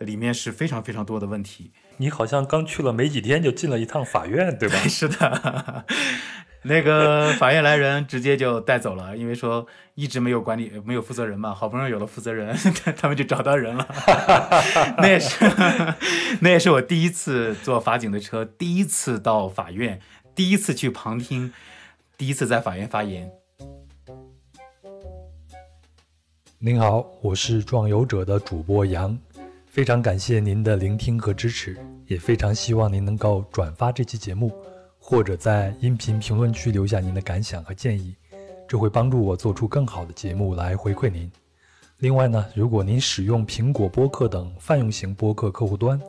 [0.00, 1.72] 里面是非常非常多的问题。
[1.96, 4.76] 你好像刚去了没几天就进了一趟法院，对吧？
[4.88, 5.84] 是的。
[6.62, 12.54] 那个法院来人直接就带走了，因为说一直没有管理，没有负责人嘛，好不容易有了负责人，
[12.98, 13.88] 他们就找到人了。
[14.98, 15.44] 那也是，
[16.40, 20.00] 那也是我第一次坐法警的车，第一次到法院，
[20.34, 21.52] 第一次去旁听，
[22.16, 23.30] 第一次在法院发言。
[26.60, 29.16] 您好，我是壮游者的主播杨，
[29.66, 31.78] 非常感谢您的聆听和支持，
[32.08, 34.52] 也非常希望您能够转发这期节目。
[34.98, 38.12] 或者在音频评论区留下您的感想和建议，
[38.66, 41.30] 这会帮助我做出更好的节目来回馈您。
[41.98, 46.00] 另外呢，如果您使用苹果播客等泛用型播客客户端，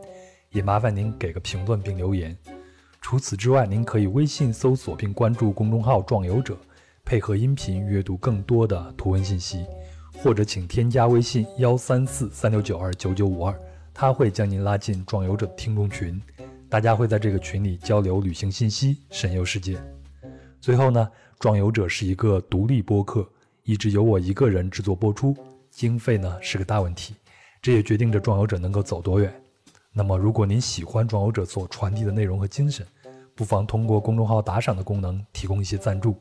[0.50, 2.36] 也麻烦您给个评论并留言。
[3.02, 6.58] 除此之外，您可以微信搜索并关注公众号“壮游者”，
[7.06, 9.64] 配合音频阅读更多的图文信息，
[10.22, 13.58] 或者请添加微信幺三四三六九二九九五二，
[13.94, 16.22] 他会将您拉进壮游者听众群。
[16.68, 19.82] 大家会在这个群里交流旅行信息，神游世界。
[20.60, 21.10] 最后呢，
[21.40, 23.26] 壮游者是一个独立播客，
[23.64, 25.34] 一直由我一个人制作播出，
[25.72, 27.16] 经费呢是个大问题，
[27.62, 29.34] 这也决定着壮游者能够走多远。
[29.94, 32.86] 那么，如果您喜欢壮游者所传递的内容和精神，
[33.36, 36.18] 不妨通过公众号打赏的功能提供一些赞助，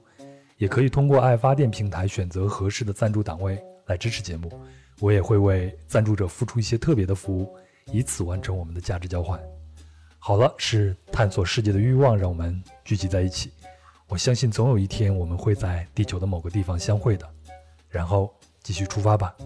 [0.57, 4.49] 也可以通过爱发电平台选择合适的赞助档位来支持节目。
[5.01, 7.57] 我也会为赞助者付出一些特别的服务，
[7.93, 9.41] 以此完成我们的价值交换。
[10.19, 13.53] 好了，是探索世界的欲望让我们聚集在一起。
[14.09, 17.29] 我相信总有一天我们会在地球的某个地方相会的，
[17.89, 19.37] 然后继续出发吧。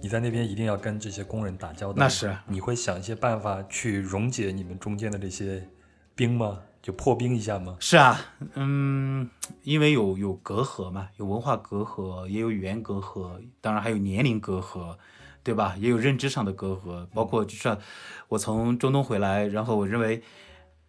[0.00, 5.60] 你在那边一定要跟这些工人打交道，那是你会想一些办法去溶解你们中间的这些
[6.14, 6.62] 冰吗？
[6.82, 7.76] 就破冰一下吗？
[7.80, 8.20] 是啊，
[8.54, 9.28] 嗯，
[9.62, 14.96] 因为有有隔阂嘛，有文化隔阂，也有语言隔阂，当然还有年龄隔阂。
[15.44, 15.74] 对吧？
[15.78, 17.78] 也有认知上的隔阂，包括就是
[18.28, 20.22] 我从中东回来，然后我认为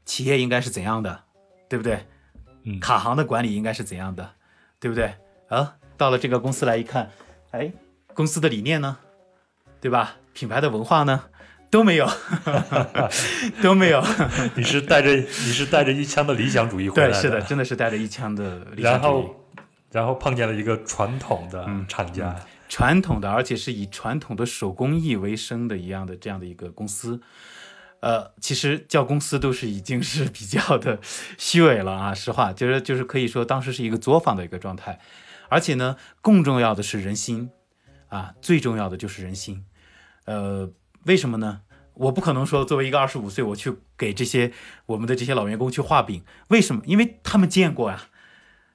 [0.04, 1.24] 企业应该是怎样的，
[1.70, 2.06] 对不对？
[2.64, 4.34] 嗯，卡行的管理应该是怎样的，
[4.78, 5.14] 对不对？
[5.48, 7.10] 啊，到了这个公司来一看，
[7.52, 7.72] 哎，
[8.14, 8.98] 公司的理念呢？
[9.80, 10.18] 对吧？
[10.34, 11.24] 品牌的文化呢？
[11.70, 12.10] 都没有，
[13.62, 14.04] 都没有。
[14.56, 17.14] 你是带着你是带着一腔的理想主义回来的？
[17.14, 19.02] 对，是的，真的是带着一腔的理想主义。
[19.02, 19.46] 然后，
[19.92, 22.36] 然后碰见了一个传统的厂家。
[22.68, 27.20] 传统的，而且是以传统的手工艺为生的一样的这样的一个公司，
[28.00, 31.00] 呃，其实叫公司都是已经是比较的
[31.40, 35.00] 虚伪了啊，实话就是就是可以说当时是一个作坊的一个状态，
[35.50, 37.50] 而且呢，更重要的是人心
[38.10, 39.66] 啊，最重要的就是人心，
[40.26, 40.70] 呃，
[41.06, 41.62] 为什么呢？
[41.94, 44.52] 我不可能说作为一个二十五岁我去给这些
[44.86, 46.82] 我们的这些老员工去画饼，为什么？
[46.86, 48.04] 因为他们见过呀，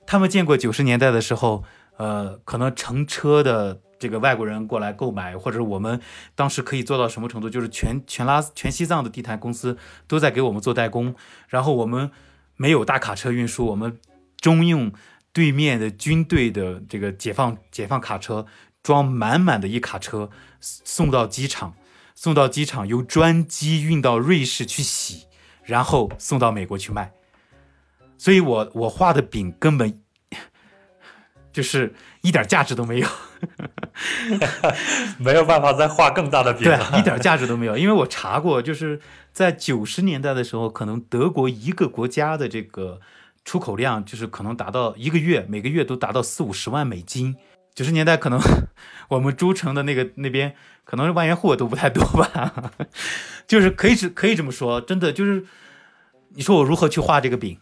[0.07, 1.64] 他们见过九十年代的时候，
[1.97, 3.81] 呃，可能乘车的。
[3.97, 5.99] 这个外国人过来购买，或者我们
[6.35, 7.49] 当时可以做到什么程度？
[7.49, 11.14] 就是全全拉全西藏的地毯公司都在给我们做代工，
[11.49, 12.11] 然后我们
[12.57, 13.99] 没有大卡车运输，我们
[14.37, 14.93] 中用
[15.33, 18.45] 对面的军队的这个解放解放卡车
[18.83, 20.29] 装满满的一卡车
[20.61, 21.75] 送到机场，
[22.14, 25.26] 送到机场由专机运到瑞士去洗，
[25.64, 27.12] 然后送到美国去卖。
[28.16, 30.00] 所以我我画的饼根本
[31.52, 33.08] 就是一点价值都没有。
[35.18, 37.76] 没有办法再画更大的饼，对，一点价值都没有。
[37.76, 39.00] 因为我查过，就是
[39.32, 43.00] 在九十年代的时候，可能德国一个国家的这个
[43.44, 47.36] 出口量，就是可能达到一个月每个月都达到四五十万美金。
[47.75, 48.41] 九十年代可能
[49.11, 50.55] 我们诸城的那个那边，
[50.85, 52.72] 可能万元户都不太多吧。
[53.47, 55.45] 就是可以是可以这么说，真的就是，
[56.31, 57.59] 你说我如何去画这个饼，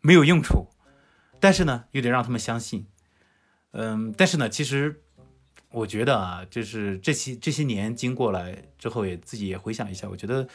[0.00, 0.68] 没有用处，
[1.40, 2.86] 但是呢，又得让他们相信。
[3.72, 5.02] 嗯，但是呢，其实
[5.70, 10.48] 我觉得啊，就是这些这些年经过来之后，也自己也回想一下，我觉得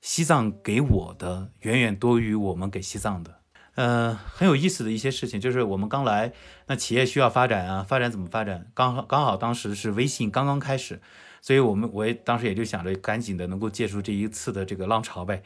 [0.00, 3.40] 西藏给我的远远多于我们给西藏的。
[3.76, 6.32] 嗯，很有意思的一些事情，就是我们刚来，
[6.66, 8.66] 那企业需要发展啊，发展怎么发展？
[8.74, 11.00] 刚好刚好当时是微信刚刚开始，
[11.40, 15.42] 所以我们我也当时也就想着赶紧的能够借助这一次的这个浪潮呗。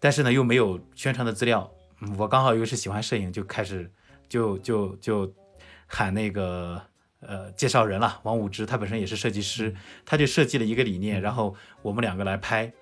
[0.00, 1.70] 但是呢，又没有宣传的资料，
[2.18, 3.90] 我刚好又是喜欢摄影，就开始
[4.28, 5.32] 就就就。
[5.94, 6.80] 喊那个
[7.20, 9.74] 呃介绍人了，王武之，他本身也是设计师，
[10.06, 12.72] 他就设计了一个理念，然后我们两个来拍。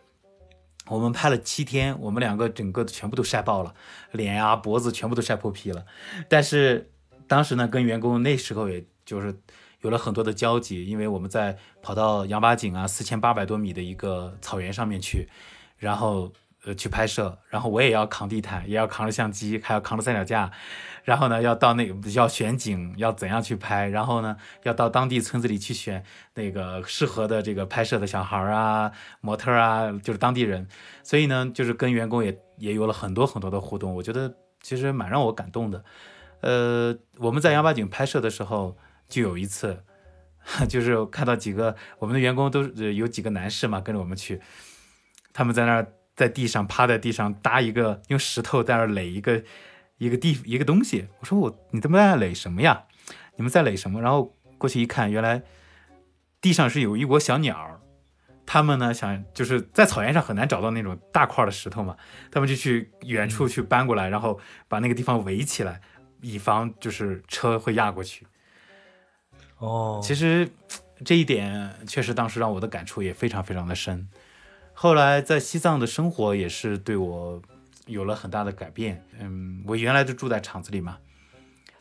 [0.91, 3.72] 我们拍了七天，我们两个整个全部都晒爆了，
[4.11, 5.86] 脸呀、脖子全部都晒破皮了。
[6.28, 6.91] 但是
[7.28, 9.41] 当时呢，跟员工那时候也就是
[9.82, 15.28] 有了很多的交集，因为我们在跑到羊八井啊四千八百多米的一个草原上面去，
[15.78, 16.32] 然后
[16.64, 20.50] 呃去拍摄，然后我也要扛地毯，也要扛着相机，还要扛着三脚架，
[21.04, 26.04] 然后呢要到那个要选景，要怎样去拍，然后呢要到当地村子里去选
[26.34, 30.68] 那个适合的这个拍摄的小孩啊、模特啊，就是当地人，
[31.02, 35.82] 所以呢就是跟员工也也有了很多很多的互动，我觉得其实蛮让我感动的。
[36.42, 38.76] 呃，我们在杨八井拍摄的时候，
[39.08, 39.82] 就有一次，
[40.68, 44.40] 就是看到几个我们的员工都是有几个男士嘛，跟着我们去，
[45.32, 45.86] 他们在那儿
[46.20, 49.42] 在地上趴在地上搭一个用石头在那儿垒一个
[49.96, 51.08] 一个地一个东西。
[51.20, 52.84] 我说我你他妈在垒什么呀？
[53.36, 54.02] 你们在垒什么？
[54.02, 55.42] 然后过去一看，原来
[56.42, 57.80] 地上是有一窝小鸟。
[58.44, 61.96] 他们呢想就是在草原上很难找到那种大块的石头嘛，
[62.30, 65.80] 他们就去远处去搬过来，然后把那个地方围起来，
[66.20, 68.26] 以防就是车会压过去。
[69.56, 70.46] 哦，其实
[71.02, 74.06] 这一点确实当时让我的感触也非常非常的深。
[74.83, 77.43] 后来在西藏的生活也是对我
[77.85, 79.05] 有了很大的改变。
[79.18, 80.97] 嗯，我原来就住在厂子里嘛，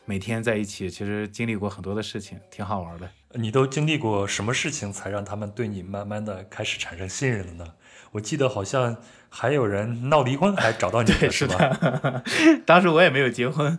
[0.04, 3.10] 每天在一起，其实经历过很多的事情，挺好玩的。
[3.32, 7.72] 你都经历过什么事情才让他们对你慢慢的开始产生信任了呢？
[8.10, 8.98] 我记得好像
[9.30, 11.56] 还有人闹离婚还找到你 对，是吧？
[11.56, 12.22] 的。
[12.66, 13.78] 当时我也没有结婚，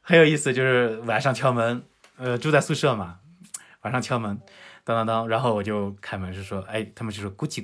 [0.00, 1.82] 很有意思，就是晚上敲门，
[2.18, 3.18] 呃，住在宿舍嘛，
[3.80, 4.38] 晚上敲门，
[4.84, 7.60] 当当当，然后我就开门是说，哎，他们就说咕叽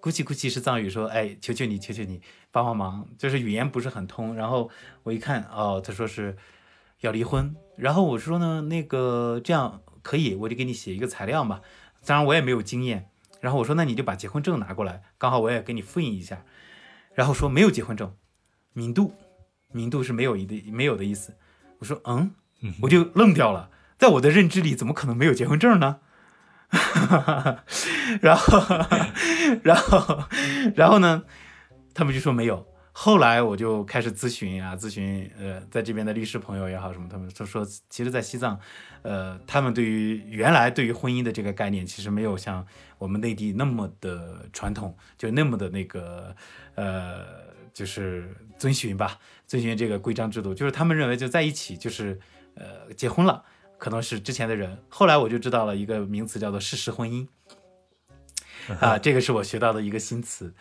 [0.00, 2.20] 咕叽，咕叽是藏语说，哎，求求你，求求你
[2.50, 4.34] 帮帮忙，就是语言不是很通。
[4.34, 4.70] 然后
[5.02, 6.36] 我一看，哦，他说是
[7.00, 11.60] 要离婚，然后我说呢，那个这样可以，我就给你写一个材料嘛，
[12.04, 13.10] 当然我也没有经验。
[13.40, 16.44] 然后我说，那你就把结婚证拿过来，刚好我也给你复印一下。
[17.14, 18.14] 然后说没有结婚证，
[18.72, 19.12] 明度，
[19.72, 21.36] 明度是没有的没有的意思。
[21.78, 22.32] 我说嗯，
[22.82, 26.00] 我就愣掉了，在我的认知里，怎么可能没有结婚证呢？
[28.20, 28.58] 然后，
[29.62, 30.24] 然后，
[30.74, 31.22] 然后呢，
[31.94, 32.66] 他们就说没有。
[32.98, 38.58] 后来我就开始咨询啊，咨询呃，在这边的律师朋友也好，什么他们都说，其实，在西藏，
[39.02, 46.34] 呃，他们对于原来对于婚姻的这个概念，其实没有像我们内地那么的传统，就那么的那个
[46.74, 47.22] 呃，
[47.74, 52.18] 就是遵循吧，遵循这个规章制度，就是他们认为就在一起就是
[52.54, 53.44] 呃结婚了，
[53.76, 54.82] 可能是之前的人。
[54.88, 57.28] 后来我就知道了一个名词叫做事实婚姻，
[58.80, 60.54] 啊，这个是我学到的一个新词。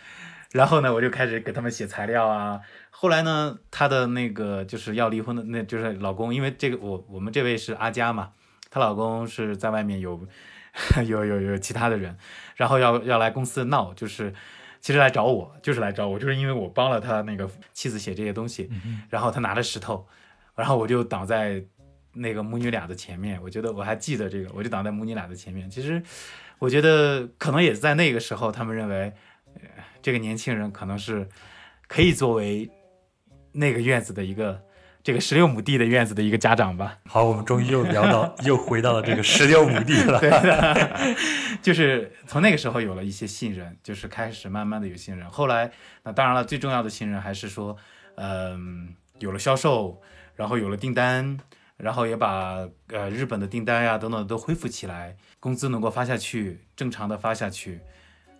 [0.51, 2.61] 然后呢，我就开始给他们写材料啊。
[2.89, 8.31] 后来呢，她的那个就是要离婚的，那就是老公，因为这个我我们这位是阿佳嘛，
[8.69, 10.25] 她老公是在外面有
[11.05, 12.17] 有有有其他的人，
[12.55, 14.33] 然后要要来公司闹，就是
[14.79, 18.69] 其实来找我，就是来找我，就是因为我帮了他那个妻子写这些东西，
[19.09, 20.07] 然后他拿着石头，
[20.55, 21.61] 然后我就挡在
[22.13, 25.69] 那个母女俩的前面，我觉得我还记得这个，我就挡在母女俩的前面。
[25.69, 26.01] 其实
[26.59, 29.13] 我觉得可能也在那个时候，他们认为。
[30.01, 31.27] 这个年轻人可能是
[31.87, 32.69] 可以作为
[33.53, 34.61] 那个院子的一个
[35.01, 36.99] 这个十六亩地的院子的一个家长吧。
[37.07, 40.19] 好，我们终于又聊到， 又回到了这个十六亩地了。
[40.19, 41.15] 对的，
[41.59, 45.27] 就是从那个时候有了一些信任，就是开始慢慢的有信任。
[45.27, 45.71] 后来，
[46.03, 47.75] 那当然了，最重要的信任还是说，
[48.17, 49.99] 嗯，有了销售，
[50.35, 51.39] 然后有了订单，
[51.77, 57.81] 然后也把呃日本的订单呀等等都恢复起来，工资能够发下去，正常的发下去。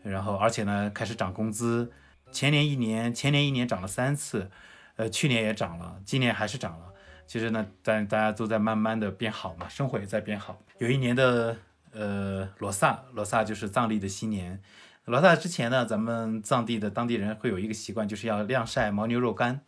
[0.03, 1.91] 然后，而且呢，开始涨工资，
[2.31, 4.49] 前年一年，前年一年涨了三次，
[4.97, 6.85] 呃，去年也涨了，今年还是涨了。
[7.25, 10.61] 其实呢，但大家都在慢慢的变好嘛，生活也在变好。
[10.77, 11.57] 有一年的，
[11.91, 14.61] 呃，罗萨，罗萨就是藏历的新年。
[15.05, 19.61] 罗萨之前呢，咱们藏地的当地人会有一个习惯，就是要晾晒牦牛肉干，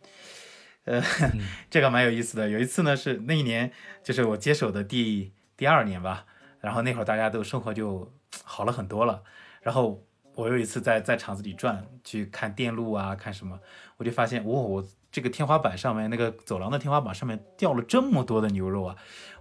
[0.88, 1.02] 呃，
[1.70, 2.48] 这个蛮有意思的。
[2.48, 3.70] 有一次呢，是那一年，
[4.02, 6.24] 就是我接手的第第二年吧，
[6.60, 8.12] 然后那会儿大家都生活就
[8.42, 9.22] 好了很多了，
[9.62, 10.02] 然后。
[10.38, 13.58] 我有一次在在厂子里转，去看电路啊，看什么，
[13.96, 18.94] 我就发现，哇，我这个天花板上面那个走廊的天花板上面掉了这么多的牛肉啊！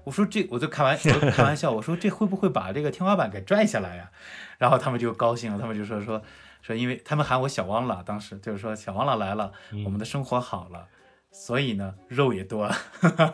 [0.06, 4.10] 我说这，我就开玩开玩笑，我说这会不会把这个天花板给拽下来呀？
[4.58, 6.20] 然后他们就高兴了，他们就说说
[6.64, 9.52] 说，因为他们喊我小汪了，当时就是说小汪了来了，
[9.86, 10.88] 我们的生活好了。
[11.40, 12.66] 所以呢，肉也多。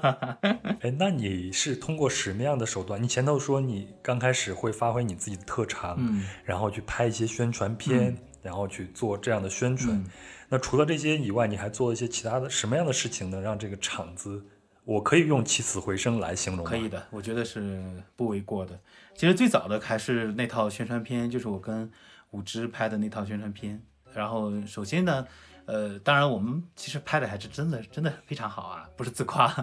[0.81, 3.01] 哎，那你是通过什么样的手段？
[3.01, 10.03] 你前头说你刚开始会发挥你自己的特长，嗯，然后去拍一些宣传片，然后去做这样的宣传。
[10.49, 14.45] 那除了这些以外，你还做一些其他的什么样的事情，呢让这个厂子
[14.83, 16.69] 我可以用起死回生来形容吗？
[16.69, 17.81] 可以的，我觉得是
[18.17, 18.77] 不为过的。
[19.15, 21.89] 其实最早的还是那套宣传片，就是我跟
[22.31, 23.81] 武之拍的那套宣传片。
[24.13, 25.25] 然后首先呢，
[25.65, 29.53] 呃，当然我们其实拍的还是真的真的非常好啊，不是自夸。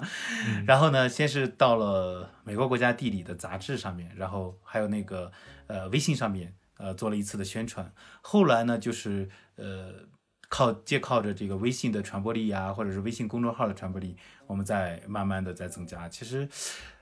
[0.66, 5.30] 然后呢，先是到了美国国家地理的杂志上面，然后还有那个
[5.66, 7.92] 呃微信上面呃做了一次的宣传。
[8.22, 9.92] 后来呢，就是呃
[10.48, 16.08] 靠借靠着这个微信的传播力啊，或者是微信公众号的传播力，我们在慢慢的在增加。
[16.08, 16.48] 其实。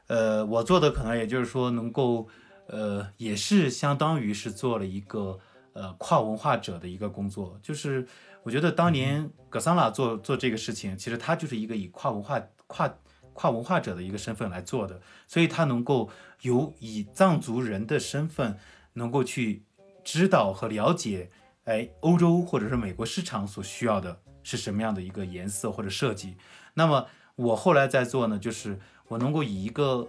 [0.08, 2.26] 呃，我做的可能也就是说能够，
[2.68, 5.38] 呃，也是相当于是做了一个
[5.74, 7.60] 呃跨文化者的一个工作。
[7.62, 8.08] 就是
[8.42, 12.98] 我觉得当年格桑拉做做这个事情，其实他就是一个以跨文化跨
[13.32, 16.08] 跨文化者的一个身份来做的，所以他能够
[16.42, 18.58] 有以藏族人的身份，
[18.94, 19.64] 能够去
[20.02, 21.30] 知道和了解，
[21.64, 26.36] 哎，欧洲或者是美国市场所需要的是什么样的一个颜色或者设计。
[26.74, 28.78] 那么我后来在做呢，就是。
[29.08, 30.06] 我能够以一个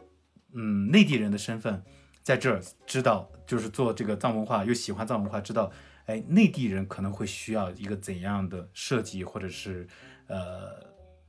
[0.52, 1.82] 嗯内地人的身份，
[2.22, 5.72] 在这儿知道，就是做这个藏文化，又喜欢藏文化，知道，
[6.10, 9.88] 哎，内地人可能会需要一个怎样的设计或者是
[10.28, 10.84] 呃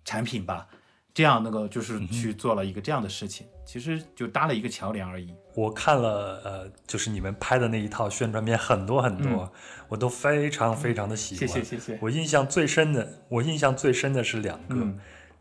[0.05, 0.67] 产品吧，
[1.13, 5.35] 这样那个就是去做了一个这样的事情，其实就搭了一个桥梁而已。
[5.55, 9.53] 我看了呃，就是你们拍的那一套宣传片，很多很多，
[9.89, 11.47] 我都非常非常的喜欢。
[11.47, 11.99] 谢谢谢谢。
[12.01, 14.77] 我印象最深的，我印象最深的是两个，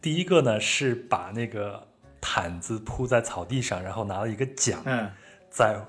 [0.02, 1.88] 第一个呢是把那个。
[2.22, 5.10] 毯子铺在草地上，然后拿了一个桨，嗯，
[5.50, 5.80] 在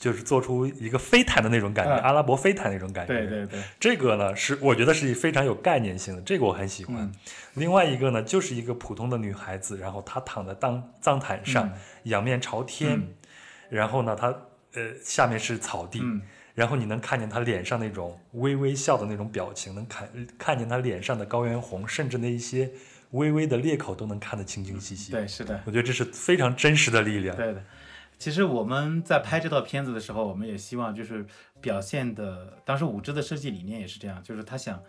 [0.00, 3.12] 就是做出一个飞毯的那种感觉，阿拉伯飞毯那种感觉。
[3.12, 7.12] 对对对，这个呢是我觉得是非常有概念性的，这个我很喜欢。
[7.54, 11.70] 另外一个呢就是一个普通的女孩子，然后她躺在当藏毯上，
[12.04, 12.98] 仰面朝天，
[13.68, 14.34] 然后呢她
[14.72, 16.02] 呃下面是草地，
[16.54, 22.70] 然后你能看见她脸上那种微微笑的那种表情，能看看见她脸上的高原红，甚至那一些。
[23.12, 25.10] 微微的裂口都能看得清清晰晰。
[25.10, 27.36] 对，是的，我觉得这是非常真实的力量。
[27.36, 27.64] 对的，
[28.20, 31.26] 其实我们在拍这套片子的时候，我们也希望就是
[31.58, 34.82] 表现的，当时武之的设计理念也是这样，就是他想，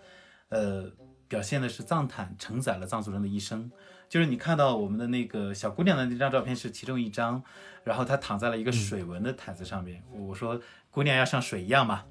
[0.49, 0.91] 呃，
[1.29, 3.71] 表现的是藏毯承载了藏族人的一生。
[4.09, 7.41] 就是你看到我们的那个小姑娘的那张照片是其中一张，
[7.85, 10.03] 然后她躺在了一个水纹的毯子上面。
[10.11, 10.59] 我说
[10.89, 12.03] 姑娘要像水一样嘛。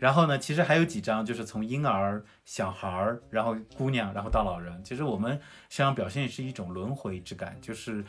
[0.00, 4.82] 然后呢，其实还有几张，就是从婴儿、小孩儿，然后姑娘，然后到老人。
[4.82, 5.34] 其实我们
[5.68, 8.04] 实际上表现是一种轮回之感，就是，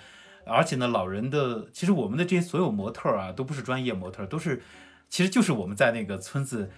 [0.47, 4.61] 而且呢，老人的，其实我们的这些所有模特啊，都不是专业模特，都是，
[5.09, 6.71] 其实就是我们在那个村子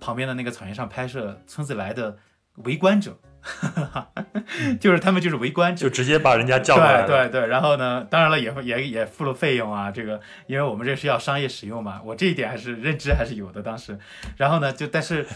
[0.00, 2.18] 旁边的那个草原上拍摄，村子来的
[2.64, 3.18] 围观者。
[4.80, 7.04] 就是他们就是围观，就直接把人家叫过来。
[7.06, 9.90] 对对对，然后呢，当然了，也也也付了费用啊。
[9.90, 13.60] 这个，因为我们这是要商业使用嘛，我这一点还是认知还是有的。
[13.60, 13.98] 当时，
[14.36, 15.26] 然后呢，就但是。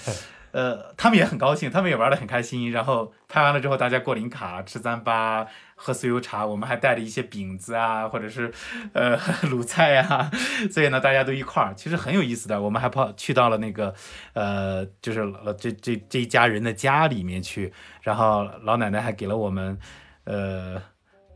[0.57, 2.72] 呃，他们也很高兴，他们也玩得很开心。
[2.72, 8.50] 然后拍完了之后，大家过零卡、吃糌粑、喝酥油茶，我们还带了一些饼子啊，或者是
[8.94, 9.18] 呃
[9.52, 10.30] 卤菜啊。
[10.72, 12.62] 所以呢，大家都一块儿，其实很有意思的。
[12.62, 13.94] 我们还跑去到了那个
[14.32, 19.78] 呃，就是这这这一家人的家里面去，然后老奶奶还给了我们
[20.24, 20.82] 呃。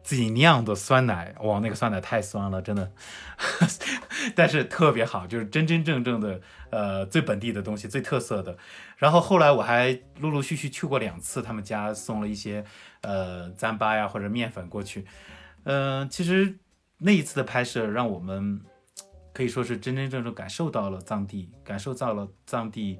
[0.03, 2.91] 自己酿的酸奶，哇，那个酸奶太酸了，真的，
[4.35, 6.41] 但是特别好，就是真真正正的，
[6.71, 8.57] 呃，最本地的东西，最特色的。
[8.97, 12.65] 然后后来我还陆陆续续去过两次他们家，送了一些
[13.03, 15.07] 呃糌粑呀或者面粉过去。
[15.65, 16.59] 嗯，其实
[16.99, 18.61] 那一次的拍摄让我们
[19.33, 22.99] 可以说是真真正正感受到了藏地，感受到了藏地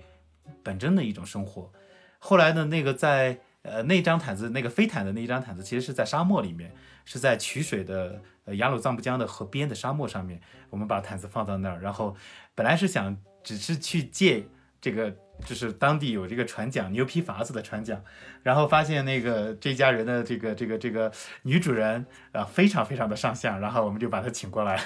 [0.63, 1.73] 本真的一种生活。
[2.19, 6.73] 后来呢，那个在呃那张毯子，那个飞毯的那一张毯子，其实是在沙漠里面。
[7.13, 10.41] 是在曲水的呃雅鲁藏布江的河边的沙漠上面，
[10.71, 12.17] 我们把毯子放到那儿，然后
[12.55, 14.47] 本来是想只是去借
[14.81, 15.13] 这个，
[15.45, 18.01] 就是当地有这个船桨牛皮筏子的船桨，
[18.45, 21.11] 然后发现那个这家人的这个这个这个
[21.43, 24.81] 女主人啊非常非常的上相，然后我们就把她请过来，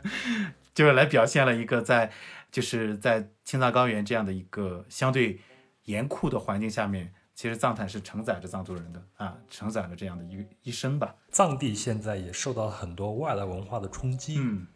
[0.72, 2.10] 就是来表现了一个在
[2.50, 5.38] 就是在青藏高原这样的一个相对
[5.84, 7.12] 严酷的环境下面。
[7.40, 11.14] 其实藏毯是承载着藏族人的啊，承载了这样的一个一生吧。
[11.30, 14.66] 藏地现在也受到了很多外来文化的冲击，嗯，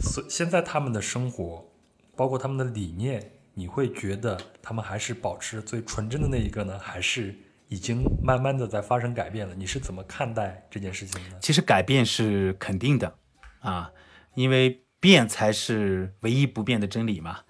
[0.00, 1.70] 所现在他们的生活，
[2.16, 7.36] 包括他们的理念，你会觉得他们还是保持最纯真的那一个呢，还是
[7.68, 9.54] 已经慢慢的在发生改变了？
[9.54, 11.36] 你是怎么看待这件事情呢？
[11.42, 13.18] 其实改变是肯定的
[13.58, 13.92] 啊，
[14.34, 17.40] 因为变才是唯一不变的真理嘛。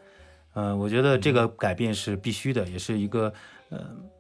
[0.55, 3.33] 嗯，我觉得这个改变是必须的，也是一个
[3.71, 4.11] 嗯。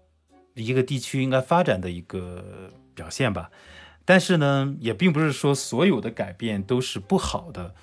[0.57, 3.51] 一个地区应该发展的一个表现吧，
[4.05, 7.75] 但是呢，也并不是说所有的改变都是不好的。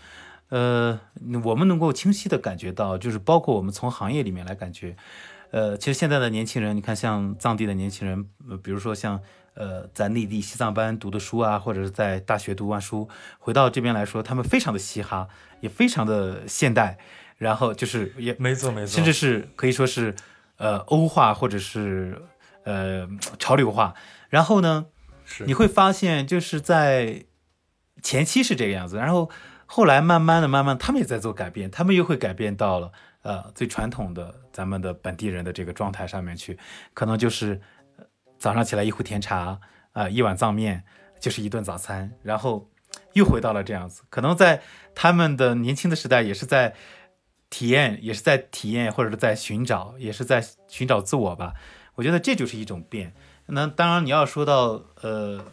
[0.49, 0.99] 呃，
[1.45, 4.95] 我们能够清晰的感觉到，就是包括我们从行业里面来感觉，
[5.49, 9.19] 呃，其实现在的年轻人，你看像藏地的年轻人，呃、比如说像
[9.55, 13.09] 呃在内地西藏班读的书啊，或者是在大学读完书
[13.39, 15.27] 回到这边来说，他们非常的嘻哈，
[15.61, 16.99] 也非常的现代，
[17.37, 20.13] 然后就是也没错没错，甚至是可以说是
[20.57, 22.21] 呃欧化或者是
[22.63, 23.07] 呃
[23.39, 23.93] 潮流化。
[24.29, 24.87] 然后呢，
[25.45, 27.25] 你会发现就是在
[28.01, 29.29] 前期是这个样子，然后
[29.65, 32.91] 后来慢慢的、慢慢，他们也在做改变，他们又会改变到了
[33.21, 36.57] 呃最传统的咱们的本地人的这个状态上面去，
[36.93, 37.61] 可能就是
[37.97, 38.05] 呃
[38.37, 39.59] 早上起来一壶甜茶
[39.93, 40.83] 啊、一碗藏面
[41.19, 42.69] 就是一顿早餐，然后
[43.13, 44.01] 又回到了这样子。
[44.09, 44.61] 可能在
[44.95, 46.73] 他们的年轻的时代，也是在
[47.49, 51.53] 体验，也是在体验，或者是在寻找，也是在寻找自我吧。
[51.95, 53.13] 我觉得这就是一种变。
[53.45, 55.43] 那当然，你要说到呃，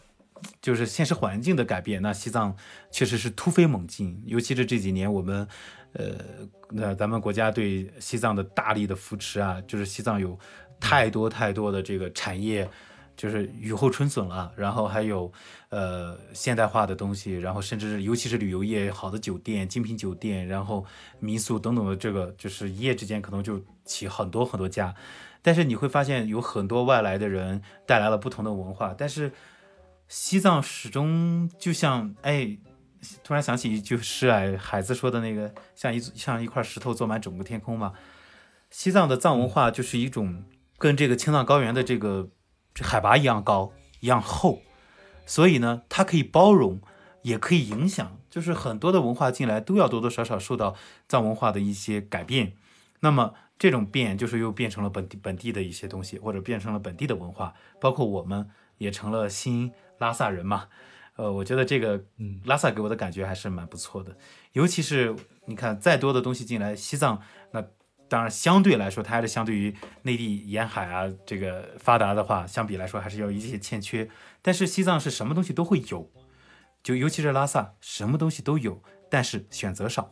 [0.61, 2.57] 就是现实环境的改变，那西藏
[2.91, 5.47] 确实是突飞猛进，尤其是这几年我们
[5.93, 6.15] 呃，
[6.71, 10.39] 那咱们国家对西藏的大力的扶持啊，就是西藏有
[10.79, 12.69] 太多太多的这个产业。
[13.17, 15.31] 就是雨后春笋了，然后还有，
[15.69, 20.87] 呃，现代化的东西，然后甚至尤其是旅游业，好的酒店、精品酒店，然后
[21.19, 24.95] 民宿等等的这个，就是一夜之间可能就起很多很多家。
[25.43, 29.33] 但是你会发现有很多外来的人带来了不同的文化，但是
[30.09, 32.59] 西藏始终就像哎，
[33.23, 37.93] 突然想起一句诗哎，海子说的那个像一像一块石头坐满整个天空嘛。
[38.71, 40.45] 西藏的藏文化就是一种
[40.79, 42.31] 跟这个青藏高原的这个。
[42.73, 44.61] 这海拔一样高，一样厚，
[45.27, 46.81] 所以呢，它可以包容，
[47.23, 50.77] 也可以影响，就是很多的文化进来都要多多少少受到
[51.09, 52.53] 藏文化的一些改变。
[53.01, 60.67] 那么这种变，就是又变成了本地本地的一些东西，或者变成了本地的文化，包括我们也成了新拉萨人嘛。
[61.17, 64.17] 呃，我觉得这个，嗯，拉萨给我的感觉还是蛮不错的，
[64.55, 67.65] 尤其是你看再多的东西进来，西藏那。
[68.09, 74.11] 当然，相对来说，它还是相对于内地沿海啊这个发达的话，相比来说还是要一些欠缺。
[74.43, 76.11] 但是西藏是什么东西都会有，
[76.83, 80.11] 就尤其是拉萨，什么东西都有，但是选择少，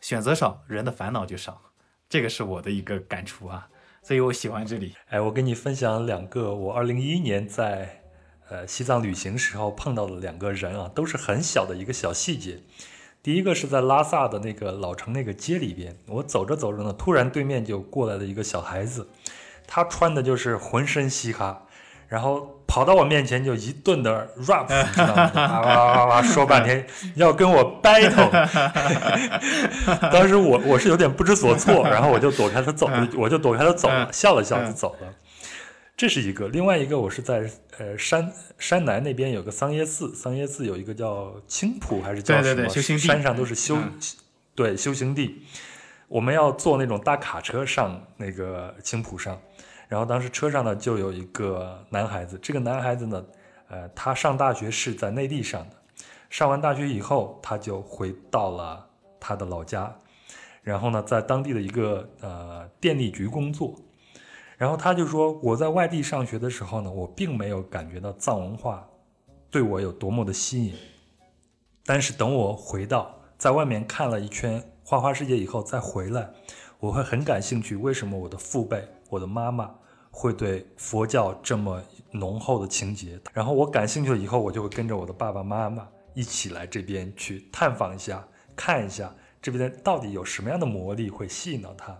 [0.00, 1.69] 选择少，人的烦恼就少。
[2.10, 3.68] 这个是我的一个感触啊，
[4.02, 4.96] 所以我喜欢这里。
[5.10, 8.02] 哎，我跟你分享两个我二零一一年在
[8.48, 12.58] 呃西藏旅行时候碰到的两个人啊，都是很小的一个小细节。
[13.22, 19.08] 第一个是在拉萨的那个老城那个街里边，我走着走着呢，突然对面就过来了一个小孩子，
[19.68, 21.64] 他穿的就是浑身嘻哈，
[22.10, 25.30] 然后跑到我面前就一顿的 rap， 你知道吗？
[25.32, 26.84] 哇哇哇哇说半天
[27.14, 28.28] 要跟我 battle，
[30.10, 35.06] 当时我我是有点不知所措，然后我就躲开他走，我就躲开他走了，笑了笑就走了。
[35.96, 37.48] 这是一个，另外一个我是在
[37.78, 42.68] 呃山山南那边有个桑耶寺，桑耶寺有一个叫青浦还是叫什么？
[42.98, 43.78] 山上都是修，
[44.56, 45.42] 对修行地。
[46.08, 49.40] 我们要坐那种大卡车上那个青浦上，
[49.90, 53.24] 然后当时车上呢就有一个男孩子，这个男孩子呢，
[53.68, 55.76] 呃，他上大学是在内地上的，
[56.30, 58.86] 上完大学以后他就回到了
[59.18, 59.92] 他的老家，
[60.62, 63.74] 然后呢在当地的一个呃电力局工作。
[64.56, 68.86] 然后他就说，我在外地上学的时候呢，我并没有感觉到藏文化
[69.50, 70.74] 对我有多么的吸引。
[71.84, 76.30] 但是等我回到在外面看了一圈花花世界以后再回来，
[76.78, 79.74] 我会很感兴趣，为什么我的父辈、我的妈妈
[80.10, 83.18] 会对佛教这么浓厚的情节？
[83.32, 91.96] 然后我感兴趣了以后，我就会跟着我的爸爸妈妈一起来这边去探访一下，看一下这边到底有什么样的魔力会吸引到他。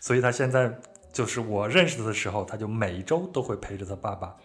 [0.00, 0.78] 所以他现在。
[1.12, 4.36] 就是我认识他的时候，他就每一周都会陪着他爸爸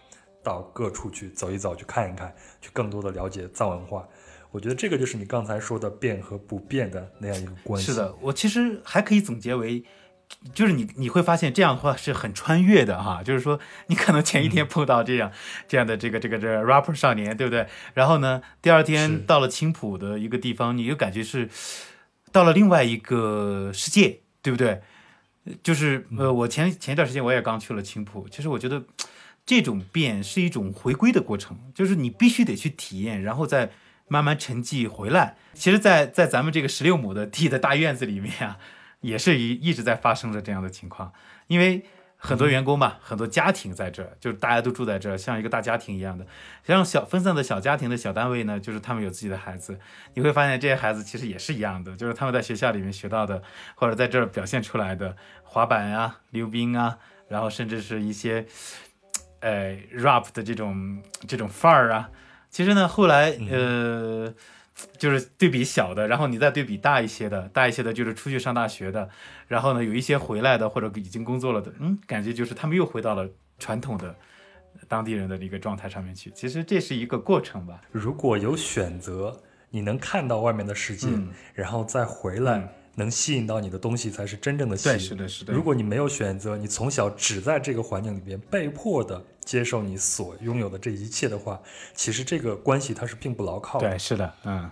[0.42, 4.08] 到各处去走一走，去看一看，去更多的了解藏文化。
[4.50, 7.92] 我觉得这个就是你刚才说的变和不变的那样一个关系。
[7.92, 9.84] 是的，我其实还可以总结为，
[10.54, 13.22] 就是你你会发现这样的话是很穿越的哈。
[13.22, 15.30] 就是说，你可能前一天碰到这样
[15.68, 17.66] 这样的这个这个这 rapper 少年，对不对？
[17.94, 21.48] 然后呢，第二天到了青浦的一个地方，你就感觉是
[22.30, 24.80] 到了另外一个世界，对不对？
[25.62, 28.84] 就是呃，我前前一段时间我也刚去了青浦，其实我觉得
[29.44, 33.70] 这种变是一种回归的过程，就是你必须得去体验，然后再
[34.06, 35.36] 慢慢沉寂回来。
[35.54, 38.56] 其实，在在咱们这个十六亩的地的大院子里面啊，
[39.02, 41.12] 也是一一直在发生着这样的情况，
[41.48, 41.84] 因为。
[42.24, 46.24] 很多员工吧，很多家庭在这儿，就是大家都住在这儿，像一个大家庭一样的。
[46.64, 49.76] 像小分散的小家庭的小单位呢，就是他们有自己的孩子。
[50.14, 53.42] 你会发现这些孩子其实也是一样的，就是他们在学校里面学到的，
[53.74, 56.96] 或者在这儿表现出来的滑板啊、溜冰啊，
[57.26, 58.46] 然后甚至是一些，
[59.40, 62.08] 呃，rap 的这种这种范儿啊。
[62.50, 64.32] 其实呢，后来呃，
[64.98, 69.08] 就是对比小的，然后你再对比大一些的，大一些的就是出去上大学的，
[69.48, 73.28] 然后呢有一些回来的或者已经工作了的，嗯，感觉就是他们又回到了
[73.58, 74.14] 传统的
[74.88, 76.30] 当地人的一个状态上面去。
[76.34, 77.80] 其实这是一个过程吧。
[77.90, 84.94] 如果有选择，你能看到外面的世界，嗯然后再回来，嗯能吸引到你的东西才是真正的吸引。
[84.94, 85.52] 对，是的，是的。
[85.52, 91.60] 如果你没有选择，你从小只在这个环境里边被迫的接受你所拥有的这一切的话，
[91.94, 93.88] 其实这个关系它是并不牢靠的。
[93.88, 94.70] 对，是的，嗯，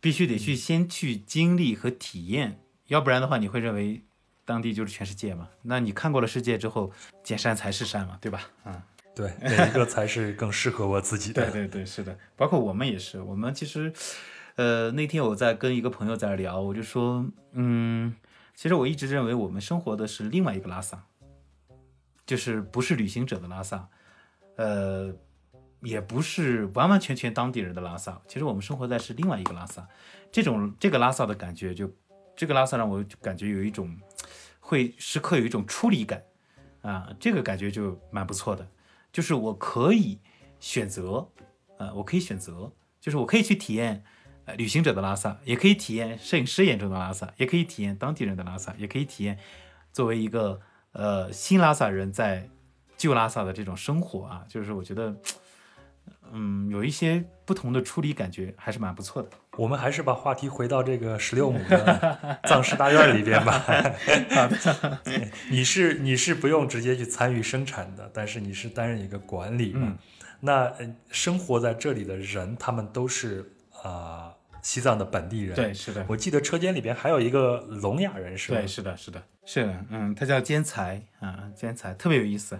[0.00, 4.02] 必须得去先去经历和体验，要不然的话，你会认为
[4.44, 5.48] 当地就是全世界嘛。
[5.62, 6.92] 那你看过了世界之后，
[7.24, 8.50] 见山才是山嘛，对吧？
[8.64, 8.82] 嗯，
[9.14, 11.42] 对，哪一个才是更适合我自己的？
[11.50, 13.92] 对对对，是的，包括我们也是，我们其实，
[14.56, 18.16] 呃，那天我在跟一个朋友在聊，我就说，嗯，
[18.54, 21.04] 其实我一直认为我们生活的是另外一个拉萨，
[22.24, 23.86] 就是不是旅行者的拉萨，
[24.56, 25.14] 呃，
[25.82, 29.86] 也不是完完全全当地人的拉萨，其实我们生活在是另外一个拉萨，
[30.32, 31.92] 这种这个拉萨的感觉就，
[32.34, 33.94] 这个拉萨让我感觉有一种
[34.58, 36.24] 会时刻有一种出离感
[36.80, 38.66] 啊，这个感觉就蛮不错的，
[39.12, 40.18] 就是我可以
[40.60, 41.30] 选择，
[41.76, 44.02] 呃，我可以选择，就是我可以去体验。
[44.46, 49.38] 呃，旅行者的拉萨，也可以体验摄影师眼中的拉萨，也可以体验当地人的拉萨，也可以体验
[49.92, 50.60] 作为一个
[50.92, 52.48] 呃新拉萨人在
[52.96, 55.16] 旧拉萨的这种生活啊，就是我觉得，
[56.32, 59.28] 嗯，有一些不同的处理感觉还是蛮不错的。
[59.56, 63.64] 我们还是把话题回到这个十六亩的藏式大院里边吧。
[65.50, 69.80] 你是你是不用直接去参与生产的，但是你是担任一个管理嘛。
[69.82, 69.98] 嗯
[70.38, 73.50] 那呃生活在这里的人，他们都是
[73.82, 74.30] 啊、
[74.66, 75.54] 西藏的本地人。
[75.54, 78.58] 对，是的，我记得车间里边还有一个聋哑人，是吧？
[78.58, 82.58] 对，是的，是的，是的，嗯，他叫坚才啊，坚才特别有意思。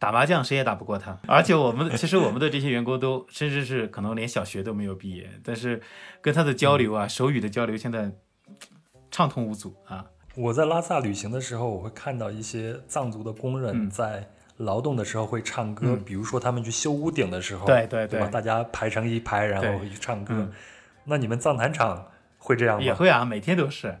[0.00, 5.80] 打麻将谁也打不过他，而且我们其实我们的这些员工都甚至是可能连小学都没有毕业，但是
[6.20, 8.10] 跟他的交流啊，手语的交流现在
[9.12, 10.04] 畅通无阻啊。
[10.34, 18.26] 我在拉萨旅行的时候，我会看到一些藏族的工人嗯在劳动的时候会唱歌，嗯比如说他们去修屋顶的时候，对对对吧？
[18.26, 20.34] 大家排成一排，然后去唱歌。
[20.34, 20.52] 嗯
[21.04, 22.82] 那你们藏坛场会这样吗？
[22.82, 23.98] 也会啊，每天都是。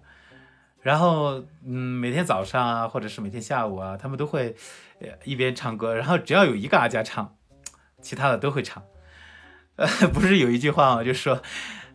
[0.80, 4.54] 然后，嗯，每天早上啊，或者是每天下午啊，他们都会
[5.00, 7.36] 呃一边唱歌，然后只要有一个阿加唱，
[8.02, 8.82] 其他的都会唱。
[9.76, 11.02] 呃，不是有一句话吗？
[11.02, 11.40] 就说，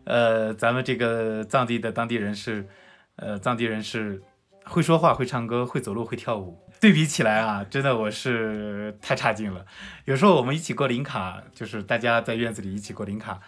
[0.04, 2.68] 呃，咱们这个藏地的当地人是，
[3.14, 4.20] 呃，藏地人是
[4.64, 6.60] 会说话、会唱歌、会走路、会跳舞。
[6.80, 9.64] 对比起来啊，真的我是太差劲了。
[10.06, 13.38] 有时候我们一起过林卡，就是大家在院子里一起过林卡，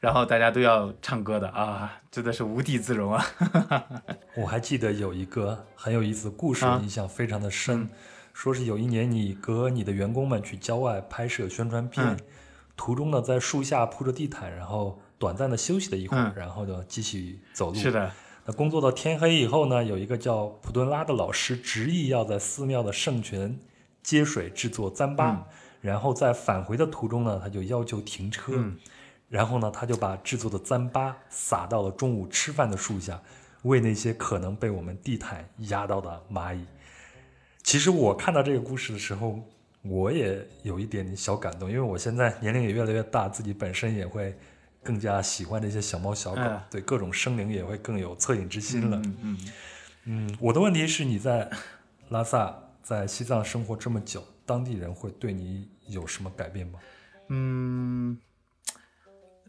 [0.00, 3.24] 然后大家都要唱歌的啊，真的是无地自容啊。
[4.36, 7.82] 我还记得有一个很有意思的故事，啊印象非常的深。
[7.82, 7.90] 嗯
[8.34, 12.16] 说是有一年你和你的员工们去郊外拍摄宣传片，嗯
[12.76, 17.74] 途中呢在树下铺着地毯，然后短暂的休息了一会儿，嗯然后呢继续走路。
[17.74, 18.12] 是的，
[18.46, 23.58] 那工作到天黑以后呢，有一个叫普顿拉的老师执意要在寺庙的圣泉
[24.04, 25.44] 接水制作糌粑，嗯
[25.80, 28.76] 然后在返回的途中呢，他就要求停车，嗯
[29.28, 33.20] 然后呢，他就把制作的糌粑撒到了中午吃饭的树下，
[33.62, 36.64] 喂那些可能被我们地毯压到的蚂蚁。
[37.62, 39.38] 其实我看到这个故事的时候，
[39.82, 44.34] 我也有一点点小感动，因为我现在年龄也越来越大，自己本身也会
[44.82, 48.96] 更加喜欢这些小猫小狗，嗯对各种生灵也会更有恻隐之心了。
[49.04, 49.38] 嗯嗯
[50.04, 51.50] 嗯，我的问题是你在
[52.08, 56.78] 拉萨，在西藏生活这么久，当地人会对你有什么改变吗？
[57.28, 58.18] 嗯，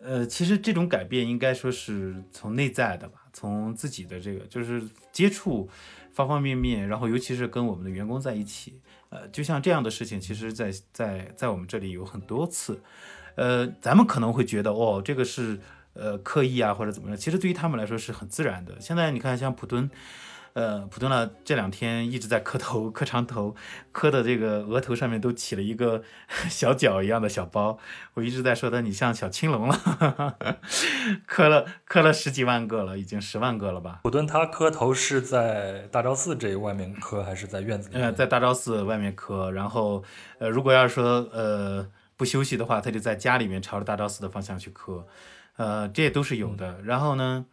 [0.02, 4.82] 呃，其实这种改变应该说是从内在的吧，从自己的这个就是
[5.12, 5.70] 接触
[6.14, 8.80] 方方面面，然后尤其是跟我们的员工在一起，
[9.10, 12.82] 呃，就像这样的事情，其实在在在我们这里有很多次，
[13.36, 15.60] 呃，咱们可能会觉得哦，这个是
[15.94, 18.80] 呃刻意啊或者怎么样，其实对于他们来说是很自然的。
[18.80, 19.90] 现在你看，像普敦。
[20.54, 23.56] 呃，普敦呢这两天一直在磕头，磕长头，
[23.92, 26.02] 磕的这个额头上面都起了一个
[26.50, 27.78] 小角一样的小包。
[28.16, 30.38] 我一直在说他，你像小青龙了，
[31.26, 34.00] 磕了磕了十几万个了，已经十万个了吧？
[34.04, 38.06] 普敦他磕头是在大昭寺这外面磕，还是在院子里面？
[38.06, 40.04] 呃，在大昭寺外面磕，然后
[40.40, 41.88] 呃，如果要是说呃
[42.18, 45.06] 不休息的话，他就在家里面朝着大昭寺的方向去磕，
[45.58, 46.82] 呃，这也都是有的。
[46.84, 47.46] 然后呢？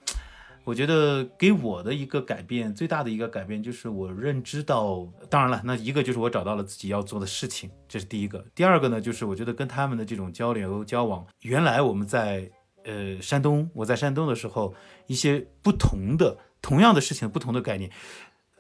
[0.67, 8.45] 我觉得给我的一个改变，最大的一个改变就是我认知到，当然了，那一个就是我找到了自己要做的事情，这是第一个。
[8.53, 12.51] 第二个呢，就是我觉得跟他们的这种交流交往，原来我们在
[12.83, 14.75] 呃山东，我在山东的时候，
[15.07, 17.89] 一些不同的同样的事情，不同的概念，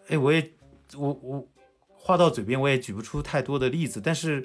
[0.07, 0.53] 哎，我也
[0.97, 1.49] 我我
[1.89, 4.45] 话到嘴边，我也举不出太多的例子，但是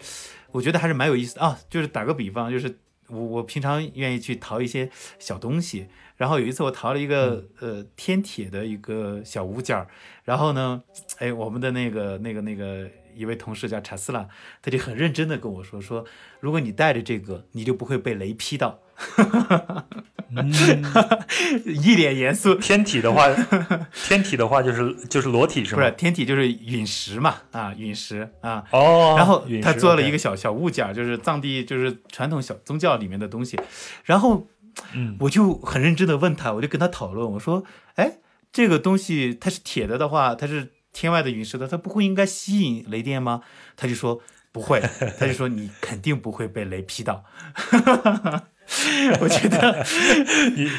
[0.49, 1.59] 我觉得还是蛮有意思的啊。
[1.69, 2.79] 就是打个比方，就是
[3.11, 4.89] 我我平常愿意去淘一些
[5.19, 5.87] 小东西，
[6.17, 9.87] 然后有一次我淘了一个、呃天铁的一个小物件儿，
[10.23, 10.81] 然后呢，
[11.17, 14.27] 哎，我们的那个那个那个一位同事叫查斯拉，
[14.61, 16.05] 他就很认真的跟我说说，
[16.39, 18.79] 如果你带着这个，你就不会被雷劈到，
[20.33, 20.81] 嗯，
[21.65, 22.55] 一脸严肃。
[22.55, 23.27] 天体的话，
[24.07, 25.81] 天体的话就是就是裸体是吗？
[25.81, 33.59] 不是天体就是陨石嘛，啊，陨石啊，哦，然后他做了一个小小物件，就是藏地就是传统小宗教里面的东西，
[34.05, 34.47] 然后
[34.93, 38.19] 嗯我就很认真的问他，我就跟他讨论，我说，哎，
[38.53, 43.41] 这个东西它是铁的的话，它是天外的陨石的，它不会应该吸引雷电吗？
[43.75, 44.21] 他就说
[44.53, 44.81] 不会，
[45.19, 47.25] 他就说你肯定不会被雷劈到。
[49.19, 49.85] 我觉得，
[50.55, 50.69] 你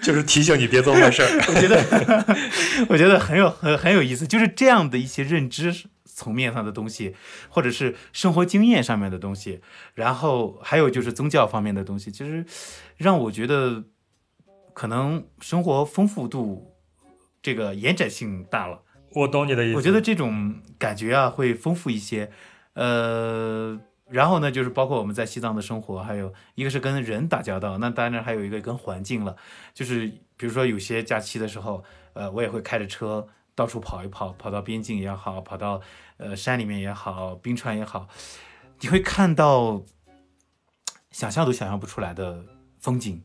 [0.00, 1.28] 就是提醒你别做坏事儿。
[1.48, 1.76] 我觉得，
[2.88, 5.74] 我觉得很有很很有意思，就是这样的一些认知
[6.04, 7.14] 层面上的东西，
[7.48, 9.60] 或者是生活经验上面的东西，
[9.94, 12.44] 然后还有就是宗教方面的东西，其实
[12.96, 13.84] 让我觉得
[14.72, 16.74] 可能生活丰富度
[17.42, 18.82] 这个延展性大了。
[19.12, 19.76] 我懂你的意思。
[19.76, 22.30] 我觉得这种感觉啊会丰富一些，
[22.74, 23.78] 呃，
[24.10, 29.36] 然后呢，就是包括我们在西藏的生活，还有一个是跟人打交道，那当然还有一个跟环境了，
[29.74, 30.06] 就是
[30.36, 31.84] 比如说有些假期的时候，
[32.14, 35.80] 呃，我也会开着车到处跑一跑，跑到边境也好，跑到
[36.16, 38.08] 呃山里面也好，冰川也好，
[38.80, 39.82] 你会看到
[41.10, 42.44] 想象都想象不出来的
[42.78, 43.22] 风景。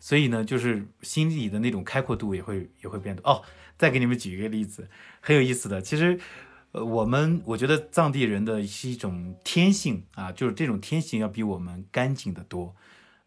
[0.00, 3.22] 所以呢，就是心里的那种开阔度也会也会变得。
[3.24, 3.42] 哦，
[3.76, 4.88] 再给你们举一个例子，
[5.20, 5.82] 很有意思的。
[5.82, 6.16] 其实，
[6.72, 12.74] 呃，我们我觉得藏地人的是一种天性啊，就是这种天性要比我们干净的多。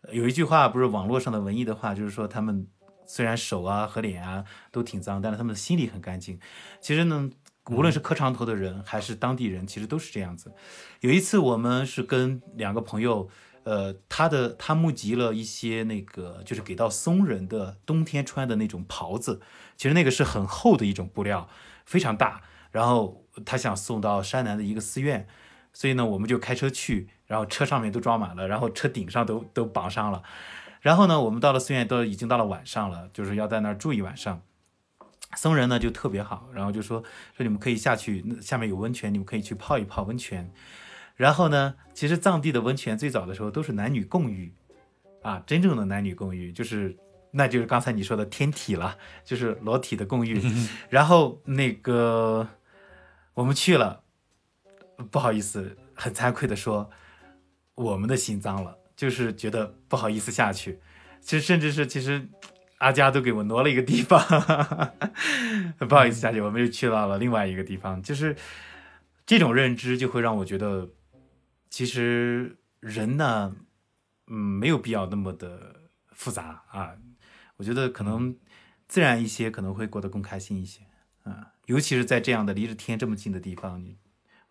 [0.02, 2.68] 呃有一句话不是网络上的文艺的话，就是说他们
[3.06, 6.39] 虽然手啊和脸啊都挺脏，但是他们的心里很干净。
[6.80, 7.30] 其实呢，
[7.70, 10.54] 无论是磕长头的人还是当地人，其实都是这样子。
[11.02, 13.30] 有一次我们是跟两个朋友。
[13.64, 19.39] 呃，他的他募集了一些那个，就是给到松人的冬天穿的那种袍子，
[19.78, 21.48] 其实那个是很厚的一种布料，
[21.86, 22.42] 非常大。
[22.72, 25.28] 然后他想送到山南的一个寺院，
[25.74, 30.24] 所以呢，我们就开车去，然后车上面都装满了，然后车顶上都都绑上了。
[30.82, 34.41] 然后呢，我们到了寺院都已经到了晚上了，就是要在那儿住一晚上。
[35.38, 37.01] 僧人呢就特别好，然后就说
[37.38, 40.51] 说你们可以下去，那下面有温泉，你们可以去泡一泡温泉。
[41.15, 44.53] 然后呢，其实藏地的温泉最早的时候都是男女共浴，
[45.22, 46.97] 啊，真正的男女共浴就是，
[47.32, 50.41] 那就是刚才你说的天体了，就是裸体的共浴。
[50.89, 52.47] 然后那个
[53.34, 54.03] 我们去了，
[55.09, 56.89] 不好意思，很惭愧的说，
[57.75, 60.79] 我们的心脏了，就是觉得不好意思下去。
[61.21, 62.27] 其实甚至是其实
[62.79, 64.19] 阿佳都给我挪了一个地方，
[65.88, 68.36] 不好意思下去，我们就去到了另外一个地方，就是
[69.25, 70.89] 这种认知就会让我觉得。
[71.73, 73.55] 其实人呢，
[74.27, 76.97] 嗯，没有必要那么的复杂啊。
[77.55, 78.36] 我觉得可能
[78.89, 80.82] 自然一些，可能会过得更开心一些
[81.23, 81.53] 啊。
[81.72, 83.95] 尤其是在这样的离着天这么近的地方，你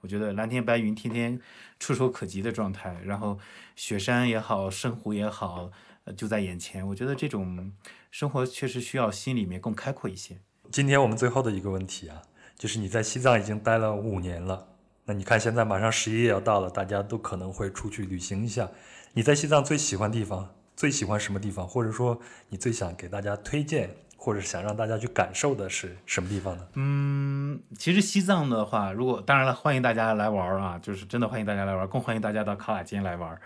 [0.01, 1.39] 我觉得蓝天白云天天
[1.79, 3.39] 触手可及的状态，然后
[3.77, 5.71] 雪山也好，圣湖也好，
[6.05, 6.87] 呃就在眼前。
[6.89, 7.75] 我觉得这种
[8.11, 10.39] 生活确实需要心里面更开阔一些。
[10.73, 12.23] 今天我们最后的一个问题啊，
[12.57, 14.69] 就是你在西藏已经待了五年了。
[15.05, 18.71] 那你看，现在马上十一也要到了，大家都可能会出去旅行一下。
[19.13, 21.69] 你在西藏最喜欢地方，最喜欢什么地方？
[21.69, 22.19] 或者说
[22.49, 26.69] 你最想给大家推荐，或者想让大家去感受的是什么地方呢？
[26.75, 33.41] 嗯，其实西藏的话，如果当然了，欢迎大家来玩啊，就是真的欢迎大家来玩，更欢迎大家到卡瓦金来玩。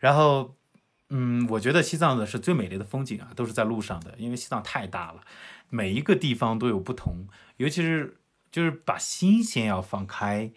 [0.00, 0.54] 然后，
[1.08, 5.22] 嗯，我觉得西藏的是最美丽的风景啊，都是在路上的，因为西藏太大了，
[5.70, 7.26] 每一个地方都有不同，
[7.56, 8.18] 尤其是
[8.52, 10.52] 就是把心先要放开。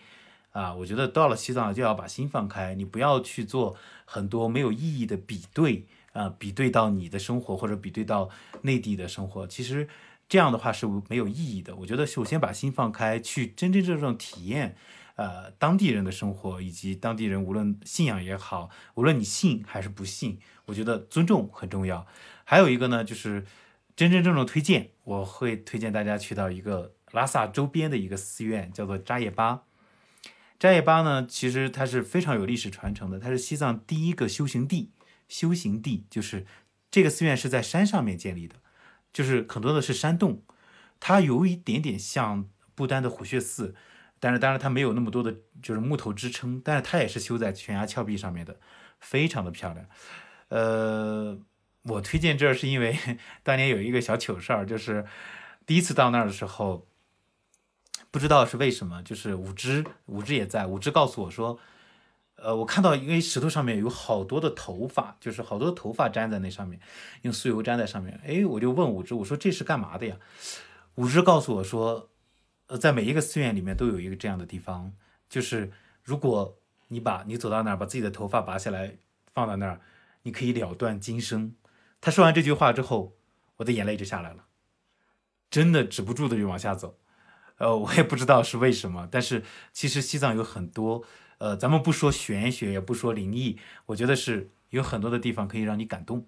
[0.52, 8.30] 啊，我觉得到了西藏就要把心放开，你不要去做很多没有意义的比对啊，比对到你的生活或者比对到
[8.64, 9.88] 内地的生活，其实
[10.28, 11.76] 这样的话是没有意义的。
[11.78, 14.76] 我觉得首先把心放开，去真真正正体验，
[15.16, 22.06] 呃，当地人的生活，以及当地人无论信仰也好，无论你信还是不信，我觉得尊重很重要。
[22.44, 23.46] 还有一个呢，就是
[23.96, 29.64] 真真正正推荐，我会推荐大家去到一个拉萨周边的一个寺院，叫做扎叶巴。
[30.60, 34.92] 扎叶巴呢，其实它是非常有历史传承的，它是西藏第一个修行地。
[35.32, 36.46] 修行地就是
[36.92, 38.58] 这个寺院是在山上面建立的，
[39.14, 40.44] 就是很多的是山洞，
[41.00, 43.74] 它有一点点像不丹的虎穴寺，
[44.20, 48.60] 但是当然它没有那么多的就是木头支撑，但是它也是修在悬崖峭壁上面的，
[49.00, 49.86] 非常的漂亮。
[50.50, 51.40] 呃，
[51.84, 52.98] 我推荐这儿是因为
[53.42, 55.06] 当年有一个小糗事儿，就是
[55.66, 56.86] 第一次到那儿的时候。
[58.14, 60.66] 不知道是为什么，就是武之，武之也在。
[60.66, 61.58] 武之告诉我说，
[62.44, 66.80] 呃，我看到因为石头上面有好多的头发，就是好多头发粘在那上面，
[67.22, 68.20] 用酥油粘在上面。
[68.26, 70.18] 哎，我就问武之，我说这是干嘛的呀？
[70.96, 72.10] 武之告诉我说，
[72.66, 74.92] 呃，在每一个寺院里面都有一个这样的地方，
[75.30, 75.72] 就是
[76.04, 78.98] 如果你把你走到那儿，把自己的头发拔下来
[79.34, 79.80] 放到那儿，
[80.24, 81.54] 你可以了断今生。
[82.02, 83.16] 他说完这句话之后，
[83.58, 84.46] 我的眼泪就下来了，
[85.52, 86.98] 真的止不住的就往下走。
[87.58, 91.04] 呃，我也不知道是为什么，但是其实西藏有很多。
[91.42, 96.24] 呃，咱们不说玄学，也不说灵异，我觉得是有很多的地方可以让你感动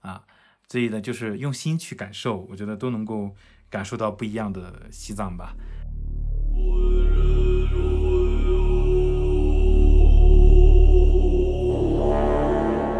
[0.00, 0.24] 啊。
[0.68, 3.30] 所以呢，就是用心去感受，我觉得都能够
[3.70, 5.54] 感受到不一样的西藏吧。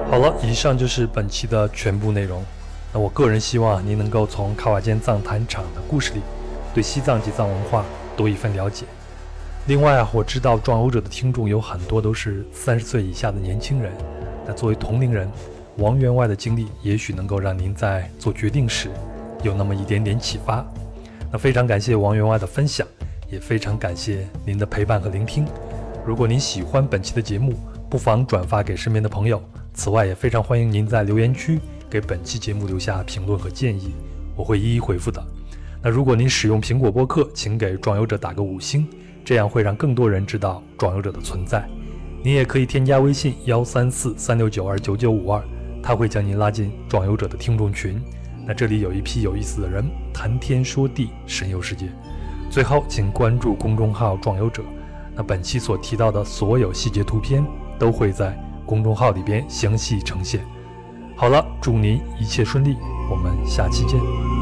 [0.08, 2.44] 好了，以上就是本期的全部内容。
[2.94, 6.20] 那我个人希望您能够从卡瓦坚藏坛场的故事里，
[6.72, 7.84] 对西藏及藏文化
[8.16, 8.86] 多一份了解。
[9.66, 13.92] 另外啊，我知道壮游者的听众有很多都是三十岁以下的年轻人。
[14.46, 15.28] 那作为同龄人，
[15.78, 18.88] 王员外的经历也许能够让您在做决定时
[19.42, 20.64] 有那么一点点启发。
[21.32, 22.86] 那非常感谢王员外的分享，
[23.28, 25.44] 也非常感谢您的陪伴和聆听。
[26.06, 27.54] 如果您喜欢本期的节目，
[27.90, 29.42] 不妨转发给身边的朋友。
[29.74, 31.58] 此外，也非常欢迎您在留言区
[31.90, 33.92] 给本期节目留下评论和建议，
[34.36, 35.20] 我会一一回复的。
[35.82, 38.86] 那如果您使用苹果播客，请给壮游者打个五星。
[39.26, 41.68] 这样会让更多人知道壮游者的存在。
[42.22, 45.42] 你也可以添加微信幺三四三六九二九九五二，
[45.82, 48.00] 他会将您拉进壮游者的听众群。
[48.46, 51.88] 那这里有一批有意思的人，谈天说地，神游世界。
[52.48, 54.62] 最后，请关注公众号“壮游者”。
[55.16, 57.44] 那本期所提到的所有细节图片
[57.80, 60.44] 都会在公众号里边详细呈现。
[61.16, 62.76] 好了，祝您一切顺利，
[63.10, 64.35] 我们下期见。